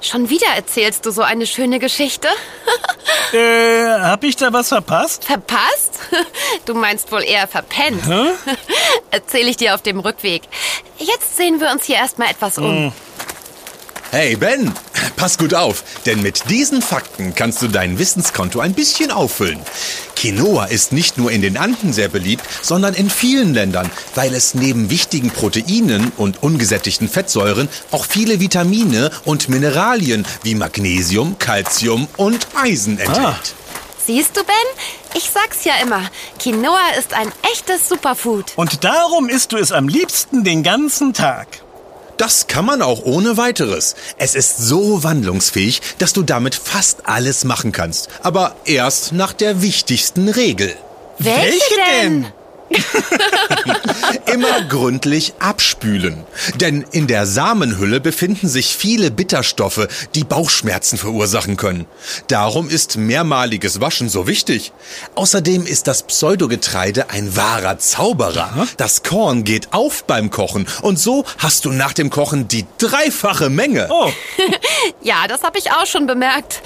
Schon 0.00 0.30
wieder 0.30 0.46
erzählst 0.56 1.04
du 1.04 1.10
so 1.10 1.20
eine 1.22 1.46
schöne 1.46 1.78
Geschichte? 1.78 2.28
äh, 3.32 4.00
hab 4.00 4.24
ich 4.24 4.36
da 4.36 4.50
was 4.52 4.68
verpasst? 4.68 5.24
Verpasst? 5.24 5.98
Du 6.64 6.74
meinst 6.74 7.12
wohl 7.12 7.22
eher 7.22 7.46
verpennt. 7.46 8.02
Erzähle 9.10 9.50
ich 9.50 9.56
dir 9.56 9.74
auf 9.74 9.82
dem 9.82 10.00
Rückweg. 10.00 10.42
Jetzt 10.98 11.36
sehen 11.36 11.60
wir 11.60 11.70
uns 11.70 11.84
hier 11.84 11.96
erstmal 11.96 12.30
etwas 12.30 12.58
um. 12.58 12.92
Hey 14.10 14.34
Ben, 14.36 14.72
pass 15.16 15.38
gut 15.38 15.54
auf, 15.54 15.82
denn 16.04 16.22
mit 16.22 16.48
diesen 16.50 16.82
Fakten 16.82 17.34
kannst 17.34 17.62
du 17.62 17.68
dein 17.68 17.98
Wissenskonto 17.98 18.60
ein 18.60 18.74
bisschen 18.74 19.10
auffüllen. 19.10 19.60
Quinoa 20.14 20.66
ist 20.66 20.92
nicht 20.92 21.18
nur 21.18 21.30
in 21.30 21.42
den 21.42 21.56
Anden 21.56 21.92
sehr 21.92 22.08
beliebt, 22.08 22.44
sondern 22.62 22.94
in 22.94 23.10
vielen 23.10 23.54
Ländern, 23.54 23.90
weil 24.14 24.34
es 24.34 24.54
neben 24.54 24.90
wichtigen 24.90 25.30
Proteinen 25.30 26.12
und 26.16 26.42
ungesättigten 26.42 27.08
Fettsäuren 27.08 27.68
auch 27.90 28.04
viele 28.04 28.40
Vitamine 28.40 29.10
und 29.24 29.48
Mineralien 29.48 30.26
wie 30.42 30.54
Magnesium, 30.54 31.38
Calcium 31.38 32.08
und 32.16 32.46
Eisen 32.54 32.98
enthält. 32.98 33.54
Siehst 34.06 34.36
du, 34.36 34.44
Ben? 34.44 34.54
Ich 35.14 35.30
sag's 35.30 35.64
ja 35.64 35.72
immer. 35.82 36.02
Quinoa 36.38 36.90
ist 36.98 37.12
ein 37.12 37.32
echtes 37.52 37.88
Superfood. 37.88 38.52
Und 38.54 38.84
darum 38.84 39.28
isst 39.28 39.50
du 39.52 39.56
es 39.56 39.72
am 39.72 39.88
liebsten 39.88 40.44
den 40.44 40.62
ganzen 40.62 41.12
Tag. 41.12 41.48
Das 42.16 42.46
kann 42.46 42.64
man 42.64 42.82
auch 42.82 43.04
ohne 43.04 43.36
weiteres. 43.36 43.94
Es 44.16 44.34
ist 44.34 44.56
so 44.56 45.02
wandlungsfähig, 45.02 45.82
dass 45.98 46.12
du 46.12 46.22
damit 46.22 46.54
fast 46.54 47.06
alles 47.06 47.44
machen 47.44 47.72
kannst. 47.72 48.08
Aber 48.22 48.56
erst 48.64 49.12
nach 49.12 49.32
der 49.32 49.62
wichtigsten 49.62 50.28
Regel. 50.28 50.74
Welche 51.18 51.74
denn? 52.02 52.26
Immer 54.32 54.62
gründlich 54.62 55.34
abspülen. 55.38 56.24
Denn 56.56 56.84
in 56.92 57.06
der 57.06 57.26
Samenhülle 57.26 58.00
befinden 58.00 58.48
sich 58.48 58.76
viele 58.76 59.10
Bitterstoffe, 59.10 59.88
die 60.14 60.24
Bauchschmerzen 60.24 60.98
verursachen 60.98 61.56
können. 61.56 61.86
Darum 62.28 62.68
ist 62.68 62.96
mehrmaliges 62.96 63.80
Waschen 63.80 64.08
so 64.08 64.26
wichtig. 64.26 64.72
Außerdem 65.14 65.66
ist 65.66 65.86
das 65.86 66.02
Pseudogetreide 66.02 67.10
ein 67.10 67.36
wahrer 67.36 67.78
Zauberer. 67.78 68.66
Das 68.76 69.02
Korn 69.02 69.44
geht 69.44 69.72
auf 69.72 70.04
beim 70.04 70.30
Kochen 70.30 70.66
und 70.82 70.98
so 70.98 71.24
hast 71.38 71.64
du 71.64 71.70
nach 71.70 71.92
dem 71.92 72.10
Kochen 72.10 72.48
die 72.48 72.66
dreifache 72.78 73.50
Menge. 73.50 73.88
Oh, 73.90 74.10
Ja, 75.02 75.26
das 75.28 75.42
habe 75.42 75.58
ich 75.58 75.70
auch 75.70 75.86
schon 75.86 76.06
bemerkt. 76.06 76.62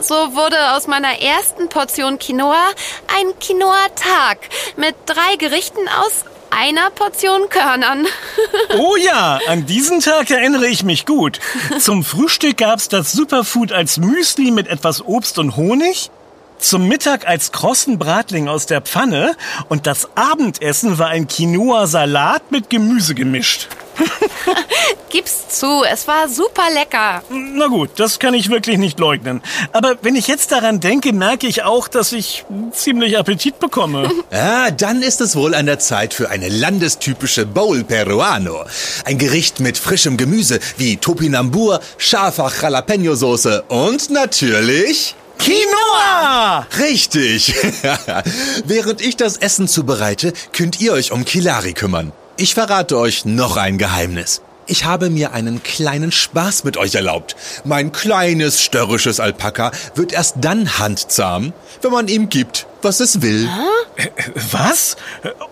So 0.00 0.14
wurde 0.14 0.72
aus 0.72 0.86
meiner 0.86 1.20
ersten 1.20 1.68
Portion 1.68 2.18
Quinoa 2.18 2.70
ein 3.18 3.38
Quinoa-Tag 3.38 4.38
mit 4.76 4.94
drei 5.06 5.36
Gerichten 5.44 5.86
aus 6.00 6.24
einer 6.48 6.88
Portion 6.88 7.50
Körnern. 7.50 8.06
oh 8.78 8.96
ja, 8.96 9.38
an 9.46 9.66
diesen 9.66 10.00
Tag 10.00 10.30
erinnere 10.30 10.68
ich 10.68 10.84
mich 10.84 11.04
gut. 11.04 11.38
Zum 11.78 12.02
Frühstück 12.02 12.56
gab's 12.56 12.88
das 12.88 13.12
Superfood 13.12 13.70
als 13.70 13.98
Müsli 13.98 14.50
mit 14.52 14.68
etwas 14.68 15.04
Obst 15.04 15.38
und 15.38 15.56
Honig. 15.56 16.10
Zum 16.58 16.88
Mittag 16.88 17.28
als 17.28 17.52
krossen 17.52 17.98
Bratling 17.98 18.48
aus 18.48 18.64
der 18.64 18.80
Pfanne 18.80 19.36
und 19.68 19.86
das 19.86 20.08
Abendessen 20.16 20.98
war 20.98 21.08
ein 21.08 21.28
Quinoa-Salat 21.28 22.50
mit 22.50 22.70
Gemüse 22.70 23.14
gemischt. 23.14 23.68
Gib's 25.10 25.48
zu, 25.48 25.84
es 25.84 26.08
war 26.08 26.28
super 26.28 26.68
lecker. 26.72 27.22
Na 27.30 27.66
gut, 27.68 27.90
das 27.96 28.18
kann 28.18 28.34
ich 28.34 28.50
wirklich 28.50 28.78
nicht 28.78 28.98
leugnen. 28.98 29.42
Aber 29.72 29.96
wenn 30.02 30.16
ich 30.16 30.26
jetzt 30.26 30.52
daran 30.52 30.80
denke, 30.80 31.12
merke 31.12 31.46
ich 31.46 31.62
auch, 31.62 31.88
dass 31.88 32.12
ich 32.12 32.44
ziemlich 32.72 33.16
Appetit 33.18 33.58
bekomme. 33.58 34.10
Ah, 34.30 34.70
dann 34.70 35.02
ist 35.02 35.20
es 35.20 35.36
wohl 35.36 35.54
an 35.54 35.66
der 35.66 35.78
Zeit 35.78 36.12
für 36.12 36.28
eine 36.28 36.48
landestypische 36.48 37.46
Bowl 37.46 37.84
Peruano. 37.84 38.64
Ein 39.04 39.18
Gericht 39.18 39.60
mit 39.60 39.78
frischem 39.78 40.16
Gemüse 40.16 40.58
wie 40.76 40.96
Topinambur, 40.96 41.80
scharfer 41.98 42.50
Jalapeno-Soße 42.50 43.62
und 43.68 44.10
natürlich... 44.10 45.14
Quinoa! 45.38 46.66
Richtig! 46.78 47.54
Während 48.64 49.00
ich 49.00 49.16
das 49.16 49.36
Essen 49.36 49.68
zubereite, 49.68 50.32
könnt 50.52 50.80
ihr 50.80 50.92
euch 50.92 51.12
um 51.12 51.24
Kilari 51.24 51.74
kümmern. 51.74 52.12
Ich 52.36 52.54
verrate 52.54 52.98
euch 52.98 53.24
noch 53.24 53.56
ein 53.56 53.78
Geheimnis. 53.78 54.42
Ich 54.66 54.84
habe 54.84 55.08
mir 55.10 55.32
einen 55.32 55.62
kleinen 55.62 56.10
Spaß 56.10 56.64
mit 56.64 56.76
euch 56.76 56.94
erlaubt. 56.94 57.36
Mein 57.64 57.92
kleines 57.92 58.60
störrisches 58.62 59.20
Alpaka 59.20 59.70
wird 59.94 60.12
erst 60.12 60.36
dann 60.40 60.78
handzahm, 60.78 61.52
wenn 61.82 61.92
man 61.92 62.08
ihm 62.08 62.30
gibt, 62.30 62.66
was 62.82 63.00
es 63.00 63.22
will. 63.22 63.48
Was? 64.50 64.96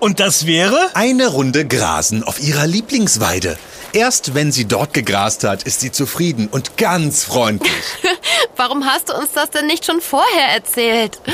Und 0.00 0.18
das 0.18 0.46
wäre? 0.46 0.90
Eine 0.94 1.28
Runde 1.28 1.66
grasen 1.66 2.24
auf 2.24 2.40
ihrer 2.40 2.66
Lieblingsweide. 2.66 3.58
Erst 3.92 4.34
wenn 4.34 4.50
sie 4.50 4.64
dort 4.64 4.94
gegrast 4.94 5.44
hat, 5.44 5.64
ist 5.64 5.80
sie 5.80 5.92
zufrieden 5.92 6.48
und 6.48 6.78
ganz 6.78 7.24
freundlich. 7.24 7.72
Warum 8.56 8.86
hast 8.86 9.10
du 9.10 9.14
uns 9.14 9.32
das 9.34 9.50
denn 9.50 9.66
nicht 9.66 9.84
schon 9.84 10.00
vorher 10.00 10.48
erzählt? 10.54 11.20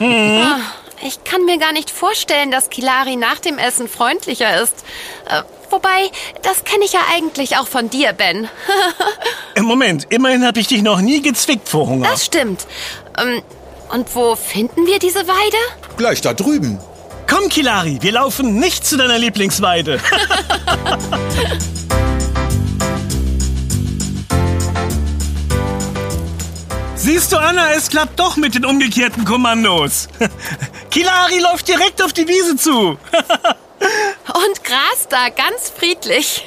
Ah, 0.00 0.58
ich 1.02 1.24
kann 1.24 1.44
mir 1.44 1.58
gar 1.58 1.72
nicht 1.72 1.90
vorstellen, 1.90 2.50
dass 2.50 2.70
Kilari 2.70 3.16
nach 3.16 3.38
dem 3.38 3.58
Essen 3.58 3.88
freundlicher 3.88 4.62
ist. 4.62 4.84
Äh, 5.28 5.42
wobei, 5.70 6.10
das 6.42 6.64
kenne 6.64 6.84
ich 6.84 6.92
ja 6.92 7.00
eigentlich 7.14 7.56
auch 7.56 7.66
von 7.66 7.90
dir, 7.90 8.12
Ben. 8.12 8.48
Im 9.54 9.64
Moment, 9.66 10.06
immerhin 10.10 10.46
habe 10.46 10.60
ich 10.60 10.68
dich 10.68 10.82
noch 10.82 11.00
nie 11.00 11.22
gezwickt 11.22 11.68
vor 11.68 11.86
Hunger. 11.86 12.08
Das 12.08 12.24
stimmt. 12.24 12.66
Ähm, 13.18 13.42
und 13.90 14.14
wo 14.14 14.36
finden 14.36 14.86
wir 14.86 14.98
diese 14.98 15.26
Weide? 15.26 15.56
Gleich 15.96 16.20
da 16.20 16.32
drüben. 16.32 16.78
Komm, 17.28 17.48
Kilari, 17.48 17.98
wir 18.00 18.12
laufen 18.12 18.58
nicht 18.58 18.86
zu 18.86 18.96
deiner 18.96 19.18
Lieblingsweide. 19.18 20.00
Siehst 27.02 27.32
du, 27.32 27.36
Anna, 27.36 27.72
es 27.72 27.88
klappt 27.88 28.20
doch 28.20 28.36
mit 28.36 28.54
den 28.54 28.64
umgekehrten 28.64 29.24
Kommandos. 29.24 30.06
Kilari 30.92 31.40
läuft 31.40 31.66
direkt 31.66 32.00
auf 32.00 32.12
die 32.12 32.28
Wiese 32.28 32.54
zu. 32.54 32.90
Und 32.90 34.62
Gras 34.62 35.08
da, 35.08 35.28
ganz 35.30 35.72
friedlich. 35.76 36.46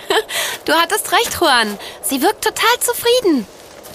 Du 0.63 0.71
hattest 0.71 1.11
recht, 1.11 1.35
Juan. 1.41 1.77
Sie 2.03 2.21
wirkt 2.21 2.41
total 2.45 2.79
zufrieden. 2.79 3.45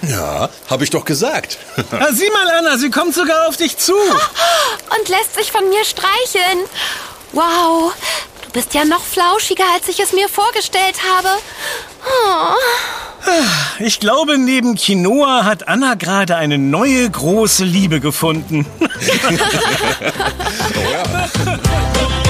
Ja, 0.03 0.51
habe 0.69 0.85
ich 0.85 0.91
doch 0.91 1.07
gesagt. 1.07 1.57
Na, 1.93 2.09
sieh 2.13 2.29
mal, 2.29 2.51
Anna, 2.51 2.77
sie 2.77 2.91
kommt 2.91 3.15
sogar 3.15 3.49
auf 3.49 3.57
dich 3.57 3.79
zu. 3.79 3.95
Und 3.95 5.09
lässt 5.09 5.37
sich 5.37 5.51
von 5.51 5.67
mir 5.71 5.87
streicheln. 5.87 6.59
Wow, 7.33 7.95
du 8.51 8.59
bist 8.59 8.75
ja 8.75 8.85
noch 8.85 9.03
flauschiger, 9.03 9.65
als 9.75 9.89
ich 9.89 10.01
es 10.01 10.13
mir 10.13 10.29
vorgestellt 10.29 10.97
habe. 11.15 11.29
Oh. 12.05 12.55
Ich 13.79 14.01
glaube, 14.01 14.39
neben 14.39 14.75
Quinoa 14.77 15.45
hat 15.45 15.69
Anna 15.69 15.95
gerade 15.95 16.37
eine 16.37 16.59
neue 16.59 17.09
große 17.09 17.65
Liebe 17.65 18.01
gefunden. 18.01 18.67
Das 21.21 22.30